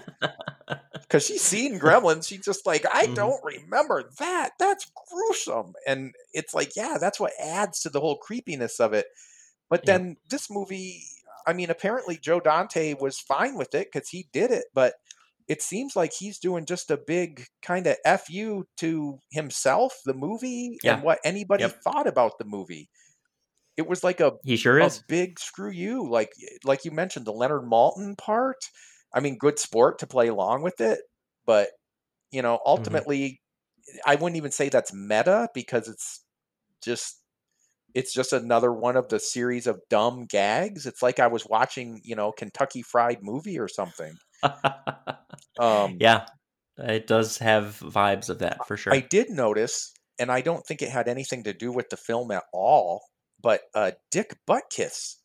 [1.02, 3.16] Because she's seen Gremlins, she's just like, "I Mhm.
[3.16, 4.52] don't remember that.
[4.58, 9.06] That's gruesome." And it's like, yeah, that's what adds to the whole creepiness of it.
[9.70, 9.98] But Yeah.
[9.98, 11.04] then this movie,
[11.46, 14.96] I mean, apparently Joe Dante was fine with it because he did it, but
[15.50, 20.78] it seems like he's doing just a big kind of fu to himself, the movie,
[20.84, 20.94] Yeah.
[20.94, 21.82] and what anybody Yep.
[21.82, 22.88] thought about the movie.
[23.76, 25.02] It was like a He sure a is.
[25.08, 26.32] big screw you, like
[26.62, 28.58] like you mentioned the Leonard Maltin part.
[29.12, 31.00] I mean, good sport to play along with it,
[31.46, 31.70] but
[32.30, 32.68] you know, mm-hmm.
[32.70, 33.40] ultimately,
[34.06, 36.24] I wouldn't even say that's meta because it's
[36.80, 37.20] just
[37.92, 40.86] it's just another one of the series of dumb gags.
[40.86, 44.16] It's like I was watching, you know, Kentucky Fried Movie or something.
[45.58, 46.26] Um, yeah.
[46.78, 48.94] It does have vibes of that for sure.
[48.94, 52.30] I did notice, and I don't think it had anything to do with the film
[52.30, 53.02] at all,
[53.42, 55.16] but uh, Dick Butkus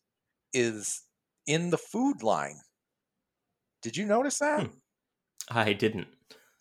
[0.52, 1.02] is
[1.46, 2.60] in the food line.
[3.82, 4.66] Did you notice that?
[4.66, 4.72] Hmm.
[5.48, 6.08] I didn't.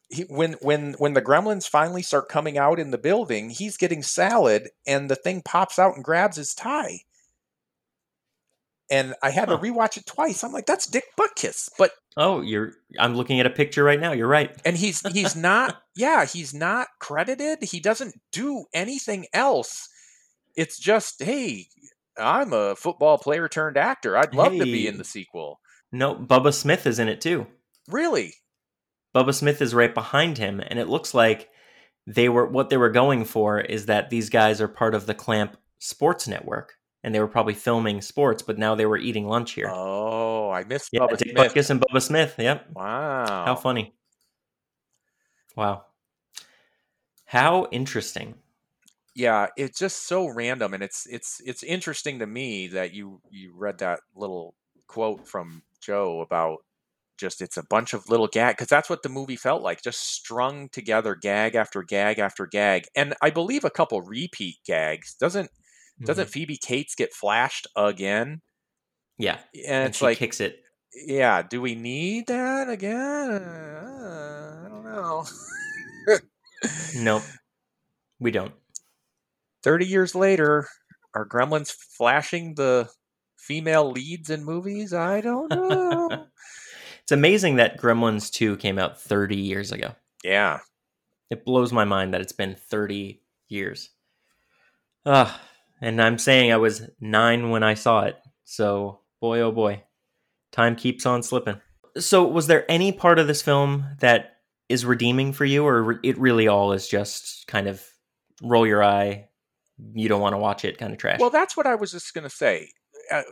[0.10, 4.04] He, when when when the gremlins finally start coming out in the building, he's getting
[4.04, 7.00] salad, and the thing pops out and grabs his tie.
[8.92, 9.58] And I had Huh.
[9.58, 10.44] to rewatch it twice.
[10.44, 14.12] I'm like, that's Dick Butkus, but Oh, you're I'm looking at a picture right now.
[14.14, 14.56] You're right.
[14.66, 19.88] and he's he's not yeah he's not credited he doesn't do anything else
[20.56, 21.68] it's just hey
[22.18, 25.60] i'm a football player turned actor i'd love to be in the sequel
[25.92, 27.48] No, Bubba Smith is in it too.
[27.90, 28.34] really
[29.16, 31.50] Bubba Smith is right behind him, and it looks like
[32.06, 35.14] they were what they were going for is that these guys are part of the
[35.14, 36.74] Clamp Sports Network,
[37.06, 39.70] and they were probably filming sports, but now they were eating lunch here.
[39.72, 41.54] oh i missed yeah, Bubba Dick Smith.
[41.54, 42.36] Butkus and Bubba Smith.
[42.38, 42.68] Yep.
[42.76, 43.94] wow How funny.
[45.56, 45.86] Wow.
[47.26, 48.36] How interesting.
[49.14, 53.54] yeah it's just so random and it's it's it's interesting to me that you you
[53.56, 54.56] read that little
[54.88, 56.58] quote from joe about
[57.18, 60.02] just it's a bunch of little gag because that's what the movie felt like just
[60.14, 65.50] strung together gag after gag after gag and i believe a couple repeat gags doesn't
[66.02, 68.42] doesn't phoebe cates get flashed again
[69.18, 69.38] Yeah.
[69.54, 70.62] and, And it's she like kicks it.
[71.08, 75.26] yeah do we need that again Uh, i don't know
[76.96, 77.24] Nope.
[78.20, 78.54] We don't.
[79.64, 80.68] 30 years later,
[81.14, 82.90] are gremlins flashing the
[83.38, 84.94] female leads in movies?
[84.94, 86.28] I don't know.
[87.04, 89.94] It's amazing that Gremlins 2 came out 30 years ago.
[90.24, 90.62] yeah.
[91.30, 93.92] It blows my mind that it's been 30 years.
[95.06, 95.40] Ah,
[95.82, 98.18] and I'm saying I was nine when I saw it.
[98.44, 99.84] So, boy, oh boy,
[100.52, 101.60] time keeps on slipping.
[101.98, 104.38] So, was there any part of this film that
[104.70, 107.84] is redeeming for you, or it really all is just kind of
[108.42, 109.28] roll your eye,
[109.94, 111.20] you don't want to watch it kind of trash.
[111.20, 112.70] Well, that's what I was just going to say.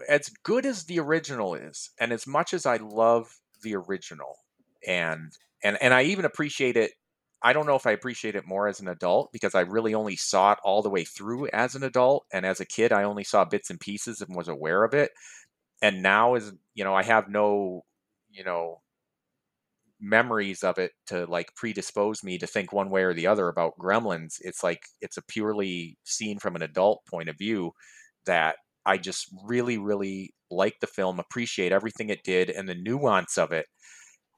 [0.08, 3.28] As good as the original is, and as much as I love
[3.64, 4.36] the original,
[4.88, 5.32] and
[5.64, 6.92] and and I even appreciate it.
[7.44, 10.16] I don't know if I appreciate it more as an adult because I really only
[10.16, 13.24] saw it all the way through as an adult, and as a kid, I only
[13.26, 15.12] saw bits and pieces and was aware of it.
[15.82, 17.84] And now, is, you know, I have no,
[18.32, 18.82] you know,
[20.00, 23.78] memories of it to like predispose me to think one way or the other about
[23.80, 27.72] gremlins it's like it's a purely seen from an adult point of view
[28.26, 33.38] that i just really really like the film appreciate everything it did and the nuance
[33.38, 33.66] of it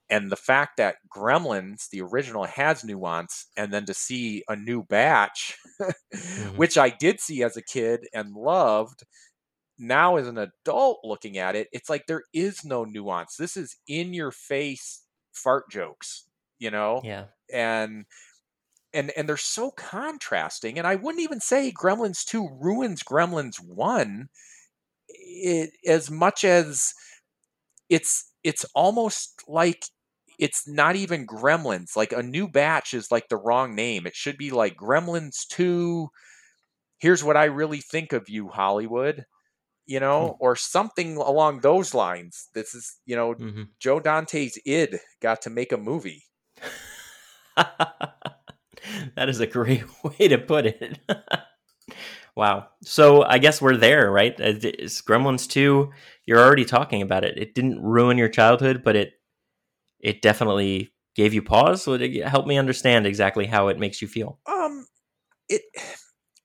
[0.09, 4.83] and the fact that gremlins the original has nuance and then to see a new
[4.83, 6.57] batch mm-hmm.
[6.57, 9.03] which i did see as a kid and loved
[9.77, 13.75] now as an adult looking at it it's like there is no nuance this is
[13.87, 17.01] in your face fart jokes, you know?
[17.03, 17.25] Yeah.
[17.53, 18.05] And
[18.93, 20.77] and and they're so contrasting.
[20.77, 24.29] And I wouldn't even say Gremlins 2 ruins Gremlins 1
[25.09, 26.93] it, as much as
[27.89, 29.85] it's it's almost like
[30.39, 31.95] it's not even Gremlins.
[31.95, 34.05] Like a new batch is like the wrong name.
[34.05, 36.09] It should be like Gremlins 2
[36.97, 39.25] Here's what I really think of you, Hollywood
[39.85, 40.37] you know, mm.
[40.39, 42.49] or something along those lines.
[42.53, 43.63] This is, you know, mm-hmm.
[43.79, 46.23] Joe Dante's id got to make a movie.
[47.55, 50.99] that is a great way to put it.
[52.35, 52.67] wow.
[52.83, 54.35] So I guess we're there, right?
[54.39, 55.91] It's Gremlins 2,
[56.25, 57.37] you're already talking about it.
[57.37, 59.13] It didn't ruin your childhood, but it
[59.99, 61.87] it definitely gave you pause.
[61.87, 64.39] Would it help me understand exactly how it makes you feel?
[64.45, 64.85] Um
[65.49, 65.61] it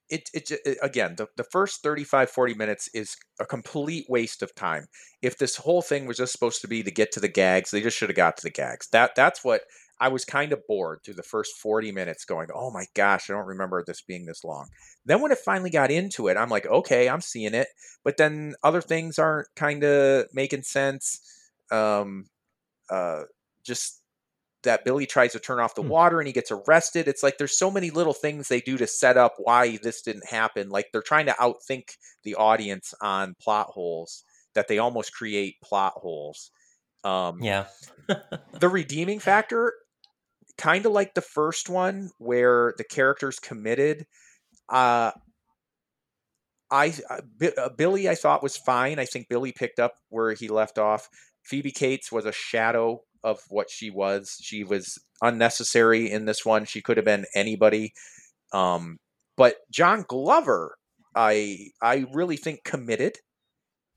[0.09, 4.53] it, it, it, again the, the first 35 40 minutes is a complete waste of
[4.55, 4.87] time.
[5.21, 7.81] If this whole thing was just supposed to be to get to the gags they
[7.81, 8.87] just should have got to the gags.
[8.91, 9.61] That that's what
[9.99, 13.33] i was kind of bored through the first 40 minutes going oh my gosh i
[13.33, 14.67] don't remember this being this long.
[15.05, 17.67] Then when it finally got into it i'm like okay i'm seeing it.
[18.03, 21.21] But then other things aren't kind of making sense.
[21.71, 22.25] Um
[22.89, 23.23] uh
[23.65, 24.01] just
[24.63, 25.89] that Billy tries to turn off the hmm.
[25.89, 27.07] water and he gets arrested.
[27.07, 30.29] It's like there's so many little things they do to set up why this didn't
[30.29, 30.69] happen.
[30.69, 35.93] Like they're trying to outthink the audience on plot holes that they almost create plot
[35.95, 36.51] holes.
[37.03, 37.65] Um, yeah.
[38.59, 39.73] the redeeming factor,
[40.57, 44.05] kind of like the first one where the character's committed.
[44.69, 45.11] Uh,
[46.69, 48.99] I uh, Billy I thought was fine.
[48.99, 51.09] I think Billy picked up where he left off.
[51.43, 54.37] Phoebe Cates was a shadow of what she was.
[54.41, 56.65] She was unnecessary in this one.
[56.65, 57.93] She could have been anybody.
[58.53, 58.97] Um,
[59.37, 60.75] but John Glover,
[61.15, 63.17] I I really think committed.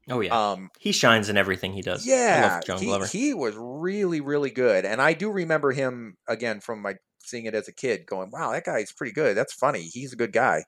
[0.09, 2.07] Oh yeah, um, he shines in everything he does.
[2.07, 3.07] Yeah, John he, Glover.
[3.07, 7.55] He was really really good, and I do remember him again from my seeing it
[7.55, 9.37] as a kid, going, "Wow, that guy's pretty good.
[9.37, 9.83] That's funny.
[9.83, 10.65] He's a good guy."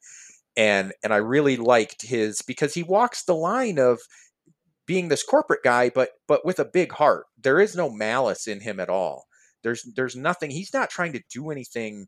[0.57, 4.01] And and I really liked his because he walks the line of
[4.87, 7.27] being this corporate guy, but but with a big heart.
[7.40, 9.27] There is no malice in him at all.
[9.62, 10.51] There's there's nothing.
[10.51, 12.07] He's not trying to do anything,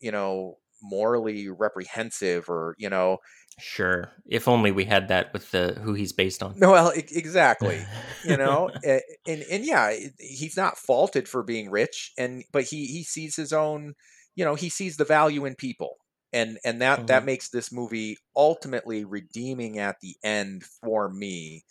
[0.00, 3.18] you know, morally reprehensive or you know.
[3.60, 4.12] Sure.
[4.26, 6.54] If only we had that with the who he's based on.
[6.58, 7.84] No, well, exactly.
[8.24, 12.86] you know, and, and and yeah, he's not faulted for being rich, and but he
[12.86, 13.94] he sees his own.
[14.36, 15.96] You know, he sees the value in people
[16.32, 17.06] and and that mm-hmm.
[17.06, 21.64] that makes this movie ultimately redeeming at the end for me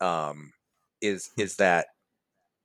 [0.00, 0.52] um
[1.00, 1.86] is is that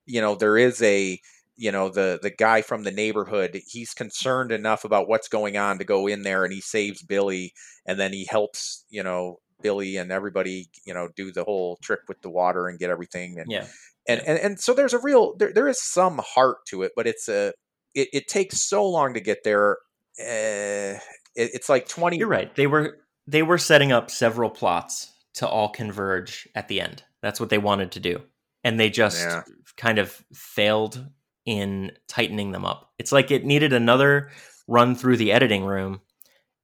[0.05, 1.19] you know there is a
[1.57, 5.77] you know the the guy from the neighborhood he's concerned enough about what's going on
[5.77, 7.53] to go in there and he saves billy
[7.85, 11.99] and then he helps you know billy and everybody you know do the whole trick
[12.07, 13.67] with the water and get everything and yeah
[14.07, 17.05] and and, and so there's a real there, there is some heart to it but
[17.05, 17.53] it's a
[17.93, 19.77] it, it takes so long to get there
[20.19, 20.97] uh,
[21.35, 22.53] it, it's like 20 You're right.
[22.55, 27.03] They were they were setting up several plots to all converge at the end.
[27.21, 28.21] That's what they wanted to do.
[28.63, 29.43] And they just yeah.
[29.77, 31.05] kind of failed
[31.45, 32.91] in tightening them up.
[32.99, 34.29] It's like it needed another
[34.67, 36.01] run through the editing room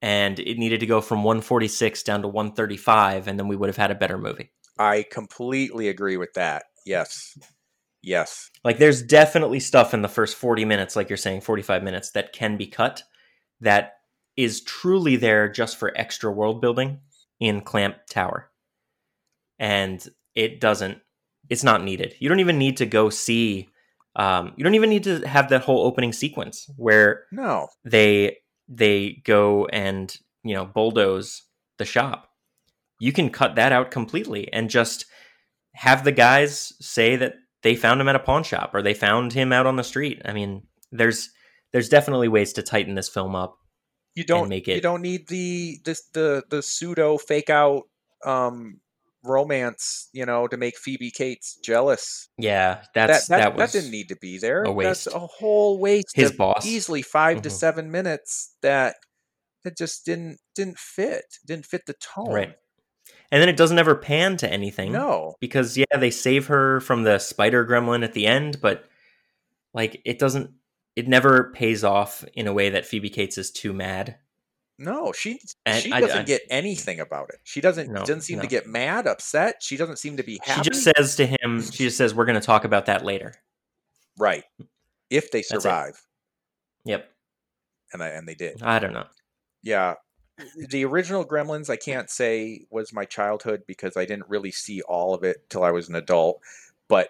[0.02, 3.78] and it needed to go from 146 down to 135 and then we would have
[3.78, 4.52] had a better movie.
[4.78, 6.66] I completely agree with that.
[6.86, 7.38] Yes.
[8.04, 8.52] Yes.
[8.64, 12.32] Like there's definitely stuff in the first 40 minutes like you're saying 45 minutes that
[12.32, 13.04] can be cut
[13.62, 13.94] that
[14.36, 17.00] is truly there just for extra world building
[17.40, 18.52] in Clamp Tower.
[19.60, 20.08] And
[20.38, 21.00] it doesn't,
[21.50, 22.14] it's not needed.
[22.20, 23.70] You don't even need to go see,
[24.16, 28.38] um, you don't even need to have that whole opening sequence where no they
[28.70, 31.44] they go and you know bulldoze
[31.78, 32.30] the shop.
[33.00, 35.06] You can cut that out completely and just
[35.76, 37.34] have the guys say that
[37.64, 40.22] they found him at a pawn shop or they found him out on the street.
[40.26, 41.30] I mean, there's
[41.74, 43.58] there's definitely ways to tighten this film up
[44.16, 47.84] you don't make it- you don't need the this the the pseudo fake out
[48.26, 48.80] um
[49.28, 53.80] romance you know to make phoebe cates jealous Yeah, that that's that, that, was that
[53.80, 54.76] didn't need to be there a that's
[55.06, 55.08] waste.
[55.08, 56.66] a whole waste His of boss.
[56.66, 57.54] easily 5 to Mhm.
[57.54, 58.96] 7 minutes that
[59.64, 62.56] that just didn't didn't fit didn't fit the tone right.
[63.32, 64.92] And then it doesn't ever pan to anything.
[64.94, 68.86] no because yeah, they save her from the spider gremlin at the end, but
[69.74, 70.52] like it doesn't.
[70.96, 74.18] It never pays off in a way that Phoebe Cates is too mad.
[74.80, 78.22] No she And she I- doesn't I- get anything about it she doesn't No, doesn't
[78.22, 81.26] seem to get mad upset she doesn't seem to be happy She just says to
[81.26, 83.34] him, she just says, "We're going to talk about that later."
[84.20, 84.44] right
[85.10, 86.02] if they survive
[86.86, 87.10] Yep.
[87.94, 89.06] and I, and they did I don't know.
[89.64, 89.96] Yeah.
[90.70, 95.14] The original Gremlins, I can't say was my childhood because I didn't really see all
[95.16, 96.40] of it till I was an adult.
[96.88, 97.10] But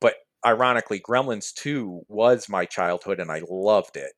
[0.00, 4.12] but ironically, Gremlins 2 was my childhood and I loved it.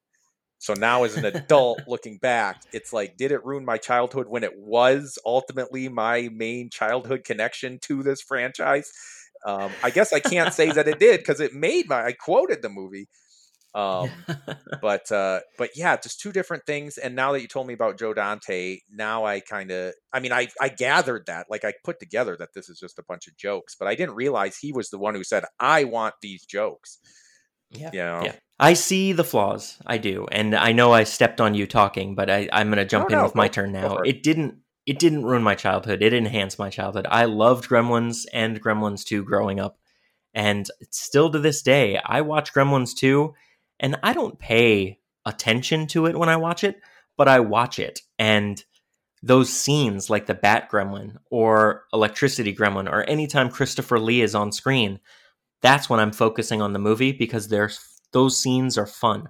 [0.58, 4.42] So now as an adult looking back, it's like, did it ruin my childhood when
[4.44, 8.90] it was ultimately my main childhood connection to this franchise?
[9.44, 12.62] Um, I guess I can't say that it did because it made my I quoted
[12.62, 13.08] the movie.
[13.74, 14.10] Um,
[14.80, 17.98] but uh but yeah just two different things and now that you told me about
[17.98, 21.98] joe dante now i kind of i mean i i gathered that like i put
[22.00, 24.88] together that this is just a bunch of jokes but i didn't realize he was
[24.90, 26.98] the one who said i want these jokes
[27.70, 27.90] Yeah.
[27.92, 28.36] you know Yeah.
[28.58, 29.76] I see the flaws.
[29.86, 30.26] I do.
[30.32, 33.16] And I know I stepped on you talking, but I, I'm going to jump No,
[33.16, 33.98] in no, with my turn now.
[33.98, 34.08] it.
[34.08, 34.56] It didn't.
[34.86, 36.00] It didn't ruin my childhood.
[36.00, 37.08] It enhanced my childhood.
[37.10, 39.78] I loved Gremlins and Gremlins 2 growing up.
[40.32, 43.34] And still to this day, I watch Gremlins 2
[43.80, 46.80] and I don't pay attention to it when I watch it,
[47.16, 48.02] but I watch it.
[48.16, 48.62] And
[49.24, 54.52] those scenes like the Bat Gremlin or Electricity Gremlin or anytime Christopher Lee is on
[54.52, 55.00] screen,
[55.62, 59.28] that's when I'm focusing on the movie because there's those scenes are fun.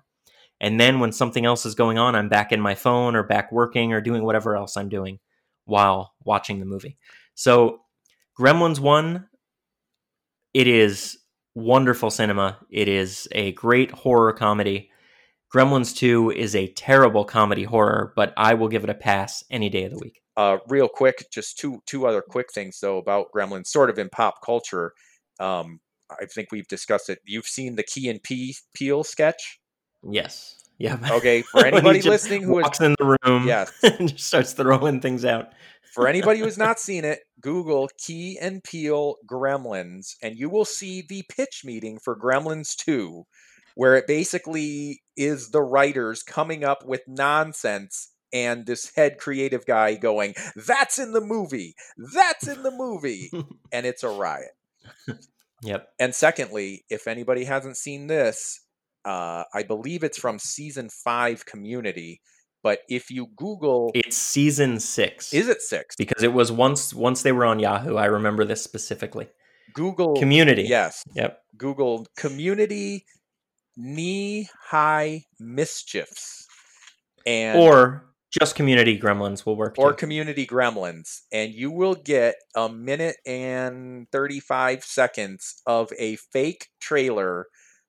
[0.60, 3.50] And then when something else is going on, I'm back in my phone or back
[3.50, 5.18] working or doing whatever else I'm doing
[5.64, 6.96] while watching the movie.
[7.34, 7.80] So,
[8.38, 9.26] Gremlins 1,
[10.54, 11.18] it is
[11.56, 12.58] wonderful cinema.
[12.70, 14.90] It is a great horror comedy.
[15.52, 19.68] Gremlins 2 is a terrible comedy horror, but I will give it a pass any
[19.68, 20.20] day of the week.
[20.36, 24.08] uh real quick just two two other quick things though about gremlins sort of in
[24.10, 24.92] pop culture
[25.40, 25.80] um
[26.10, 29.60] i think we've discussed it you've seen the key and P Peele sketch
[30.08, 30.56] Yes.
[30.78, 30.98] Yeah.
[31.10, 33.72] okay for anybody listening who is walks in the room Yes.
[33.82, 35.52] and just starts throwing things out.
[35.94, 41.02] For anybody who's not seen it, Google Key and Peele Gremlins, and you will see
[41.02, 43.24] the pitch meeting for Gremlins 2,
[43.74, 49.94] where it basically is the writers coming up with nonsense and this head creative guy
[49.94, 51.74] going, That's in the movie!
[52.14, 53.30] That's in the movie!
[53.72, 54.52] and it's a riot.
[55.62, 55.88] Yep.
[55.98, 58.60] And secondly, if anybody hasn't seen this,
[59.04, 62.20] uh, I believe it's from season five community.
[62.62, 65.32] But if you Google, It's season six.
[65.32, 65.94] is it six?
[65.96, 67.96] because it was once once they were on Yahoo.
[67.96, 69.28] I remember this specifically.
[69.72, 70.62] Google Community.
[70.62, 71.02] Yes.
[71.14, 71.38] Yep.
[71.56, 73.04] Google community
[73.76, 76.46] knee high mischiefs
[77.26, 79.76] and Or just community gremlins will work.
[79.78, 79.96] or too.
[79.96, 87.46] community gremlins and you will get a minute and 35 seconds of a fake trailer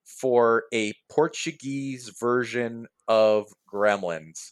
[0.08, 4.52] for a Portuguese version of Gremlins.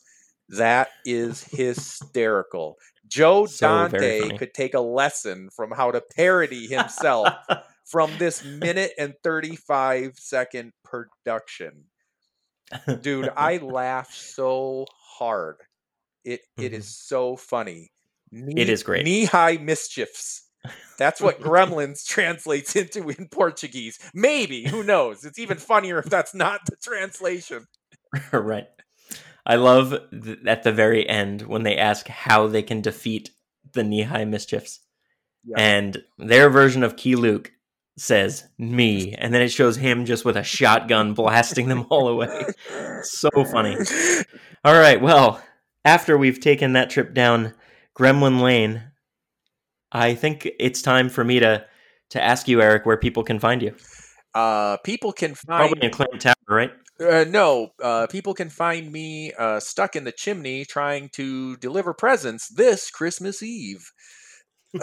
[0.50, 2.76] That is hysterical.
[3.08, 7.34] Joe So Dante could take a lesson from how to parody himself
[7.86, 11.86] from this minute and 35 second production.
[13.02, 14.86] Dude, I laugh so
[15.18, 15.58] hard.
[16.26, 17.92] It it is so funny.
[18.32, 18.58] Knee, Mm-hmm.
[18.58, 19.06] It is great.
[19.06, 20.44] Knee high mischiefs.
[20.98, 24.00] That's what gremlins translates into in Portuguese.
[24.14, 25.24] Maybe, who knows?
[25.24, 27.68] It's even funnier if that's not the translation.
[28.34, 28.68] right.
[29.46, 33.30] I love th- at the very end when they ask how they can defeat
[33.74, 34.80] the knee high mischiefs.
[35.46, 35.58] Yeah.
[35.60, 37.52] And their version of Keye Luke
[37.98, 39.14] says, me.
[39.14, 42.48] And then it shows him just with a shotgun blasting them all away.
[43.04, 43.78] So funny.
[44.64, 45.00] All right.
[45.00, 45.40] Well,
[45.86, 47.54] after we've taken that trip down
[47.98, 48.84] Gremlin Lane,
[49.92, 51.66] I think it's time for me to
[52.12, 53.76] to ask you, Eric, where people can find you.
[54.34, 56.72] Uh, people can find Probably in Clinton Tower, right?
[57.00, 61.94] Uh, no, uh, people can find me uh, stuck in the chimney trying to deliver
[61.94, 63.92] presents this Christmas Eve.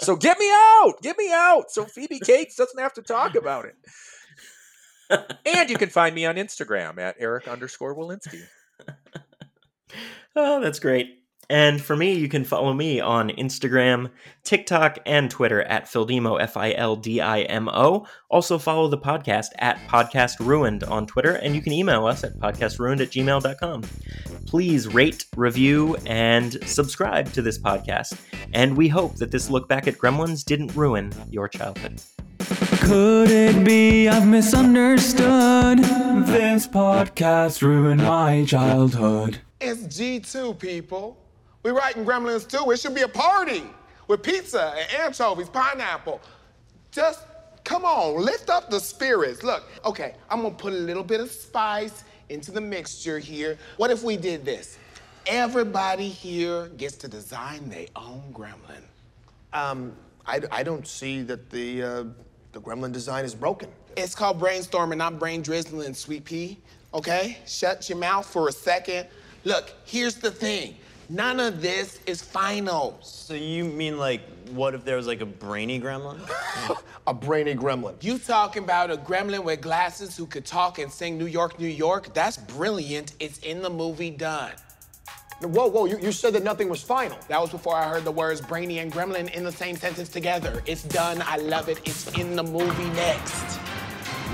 [0.00, 3.64] so get me out, get me out, so Phoebe Cates doesn't have to talk about
[3.64, 3.76] it.
[5.46, 8.42] and you can find me on Instagram at Eric underscore Walensky.
[10.36, 11.20] Oh, that's great.
[11.50, 14.10] And for me, you can follow me on Instagram,
[14.44, 18.06] TikTok, and Twitter at Fildimo, F I L D I M O.
[18.30, 22.38] Also, follow the podcast at Podcast Ruined on Twitter, and you can email us at
[22.38, 23.82] podcastruined at gmail.com.
[24.46, 28.16] please rate, review, and subscribe to this podcast.
[28.54, 32.00] And we hope that this look back at Gremlins didn't ruin your childhood.
[32.82, 35.78] Could it be I've misunderstood?
[35.78, 39.40] This podcast ruined my childhood.
[39.60, 41.18] It's G2, people.
[41.62, 42.70] We're writing Gremlins 2.
[42.70, 43.62] It should be a party
[44.08, 46.20] with pizza and anchovies, pineapple.
[46.90, 47.26] Just
[47.62, 49.42] come on, lift up the spirits.
[49.42, 53.58] Look, okay, I'm gonna put a little bit of spice into the mixture here.
[53.76, 54.78] What if we did this?
[55.26, 58.82] Everybody here gets to design their own gremlin.
[59.52, 59.92] Um,
[60.26, 62.04] I, I don't see that the, uh,
[62.52, 63.68] the gremlin design is broken.
[63.96, 66.58] It's called brainstorming, not brain drizzling, sweet pea.
[66.94, 67.38] Okay?
[67.46, 69.06] Shut your mouth for a second.
[69.44, 70.76] Look, here's the thing.
[71.08, 72.98] None of this is final.
[73.02, 74.20] So you mean like,
[74.50, 76.20] what if there was like a brainy gremlin?
[77.06, 77.94] a brainy gremlin.
[78.00, 81.66] You talking about a gremlin with glasses who could talk and sing New York, New
[81.66, 82.14] York?
[82.14, 83.14] That's brilliant.
[83.18, 84.52] It's in the movie done.
[85.40, 87.18] Whoa, whoa, you, you said that nothing was final.
[87.28, 90.62] That was before I heard the words brainy and gremlin in the same sentence together.
[90.66, 91.22] It's done.
[91.26, 91.80] I love it.
[91.86, 93.56] It's in the movie next.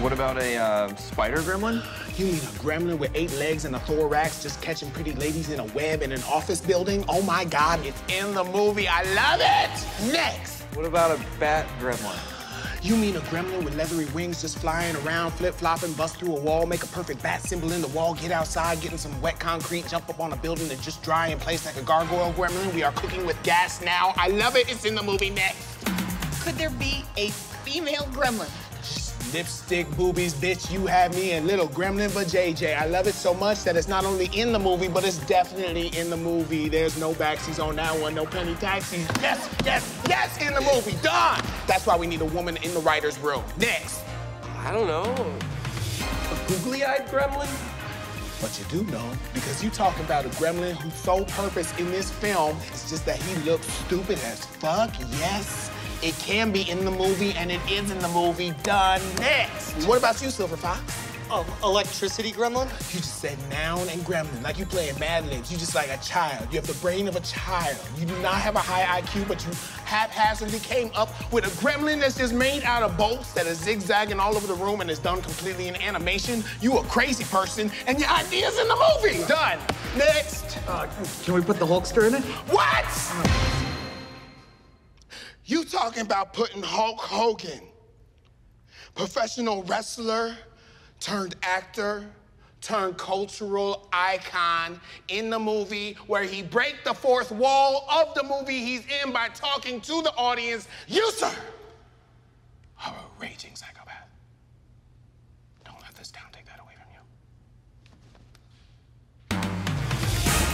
[0.03, 1.83] What about a uh, spider gremlin?
[2.17, 5.61] You mean a gremlin with eight legs and a thorax just catching pretty ladies in
[5.61, 7.05] a web in an office building?
[7.11, 8.89] Oh my God, it's in the movie.
[8.89, 10.13] I love it.
[10.15, 10.63] Next.
[10.75, 12.19] What about a bat gremlin?
[12.83, 16.41] You mean a gremlin with leathery wings just flying around, flip flopping, bust through a
[16.41, 19.39] wall, make a perfect bat symbol in the wall, get outside, get in some wet
[19.39, 22.73] concrete, jump up on a building and just dry in place like a gargoyle gremlin?
[22.73, 24.15] We are cooking with gas now.
[24.17, 24.71] I love it.
[24.71, 25.85] It's in the movie next.
[26.43, 28.49] Could there be a female gremlin?
[29.33, 32.77] Lipstick boobies, bitch, you have me and little gremlin but JJ.
[32.77, 35.89] I love it so much that it's not only in the movie, but it's definitely
[35.99, 36.69] in the movie.
[36.69, 39.07] There's no backsies on that one, no penny taxis.
[39.21, 40.97] Yes, yes, yes, in the movie.
[41.03, 41.43] Done.
[41.67, 43.43] That's why we need a woman in the writer's room.
[43.59, 44.03] Next.
[44.59, 45.03] I don't know.
[45.03, 47.49] A googly-eyed gremlin?
[48.41, 52.11] But you do know, because you talk about a gremlin whose sole purpose in this
[52.11, 54.93] film is just that he looks stupid as fuck.
[55.19, 55.71] Yes,
[56.03, 58.53] it can be in the movie, and it is in the movie.
[58.63, 59.01] Done.
[59.17, 59.87] Next.
[59.87, 60.81] What about you, Silver Fox?
[61.31, 62.67] Um, electricity gremlin?
[62.95, 65.51] You just said noun and gremlin, like you playing Mad Libs.
[65.51, 66.47] You just like a child.
[66.53, 67.77] You have the brain of a child.
[67.99, 69.51] You do not have a high IQ, but you
[69.85, 74.21] haphazardly came up with a gremlin that's just made out of bolts that is zigzagging
[74.21, 76.45] all over the room and is done completely in animation.
[76.61, 79.27] You a crazy person, and your idea's in the movie.
[79.27, 79.59] Done.
[79.97, 80.59] Next.
[80.69, 80.87] Uh,
[81.25, 82.23] can we put the Hulkster in it?
[82.53, 83.76] What?
[85.47, 87.61] You talking about putting Hulk Hogan,
[88.95, 90.37] professional wrestler
[90.99, 92.05] turned actor
[92.61, 98.59] turned cultural icon in the movie where he break the fourth wall of the movie
[98.59, 100.67] he's in by talking to the audience.
[100.89, 101.33] You, sir,
[102.85, 103.47] are a raging.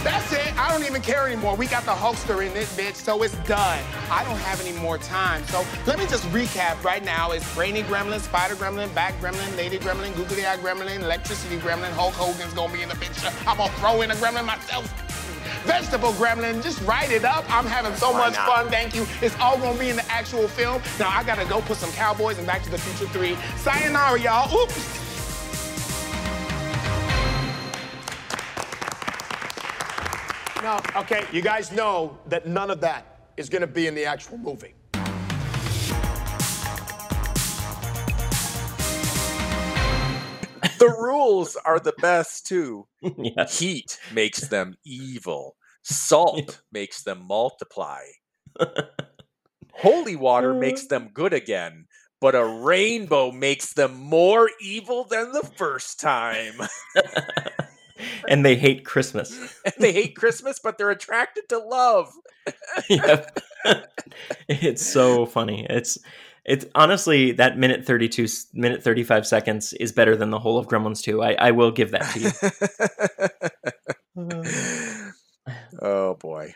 [0.03, 0.53] That's it.
[0.59, 1.55] I don't even care anymore.
[1.55, 3.79] We got the Hulkster in this bitch, so it's done.
[4.11, 5.45] I don't have any more time.
[5.45, 7.31] So let me just recap right now.
[7.31, 12.13] It's Brainy Gremlin, Spider Gremlin, Back Gremlin, Lady Gremlin, Googly Eye Gremlin, Electricity Gremlin, Hulk
[12.15, 13.31] Hogan's gonna be in the picture.
[13.47, 14.91] I'm gonna throw in a gremlin myself.
[15.63, 17.45] Vegetable Gremlin, just write it up.
[17.49, 18.47] I'm having so Why much not?
[18.47, 19.07] fun, thank you.
[19.21, 20.81] It's all gonna be in the actual film.
[20.99, 23.37] Now I gotta go put some Cowboys and Back to the Future 3.
[23.57, 24.53] Sayonara, y'all.
[24.53, 25.02] Oops.
[30.63, 33.05] Now, okay, you guys know that none of that
[33.35, 34.75] is gonna be in the actual movie.
[40.79, 42.87] the rules are the best too.
[43.17, 43.59] Yes.
[43.59, 45.57] Heat makes them evil.
[45.81, 48.03] Salt makes them multiply.
[49.73, 50.59] Holy water uh-huh.
[50.61, 51.87] makes them good again,
[52.21, 56.53] but a rainbow makes them more evil than the first time.
[58.27, 59.37] and they hate Christmas.
[59.65, 62.11] and they hate Christmas, but they're attracted to love.
[62.89, 63.39] yep.
[64.47, 65.65] it's so funny.
[65.69, 65.97] It's
[66.45, 71.01] it's honestly that minute 32 minute 35 seconds is better than the whole of Gremlins
[71.01, 71.23] 2.
[71.23, 72.19] I, I will give that to
[74.17, 75.53] you.
[75.81, 76.53] oh boy.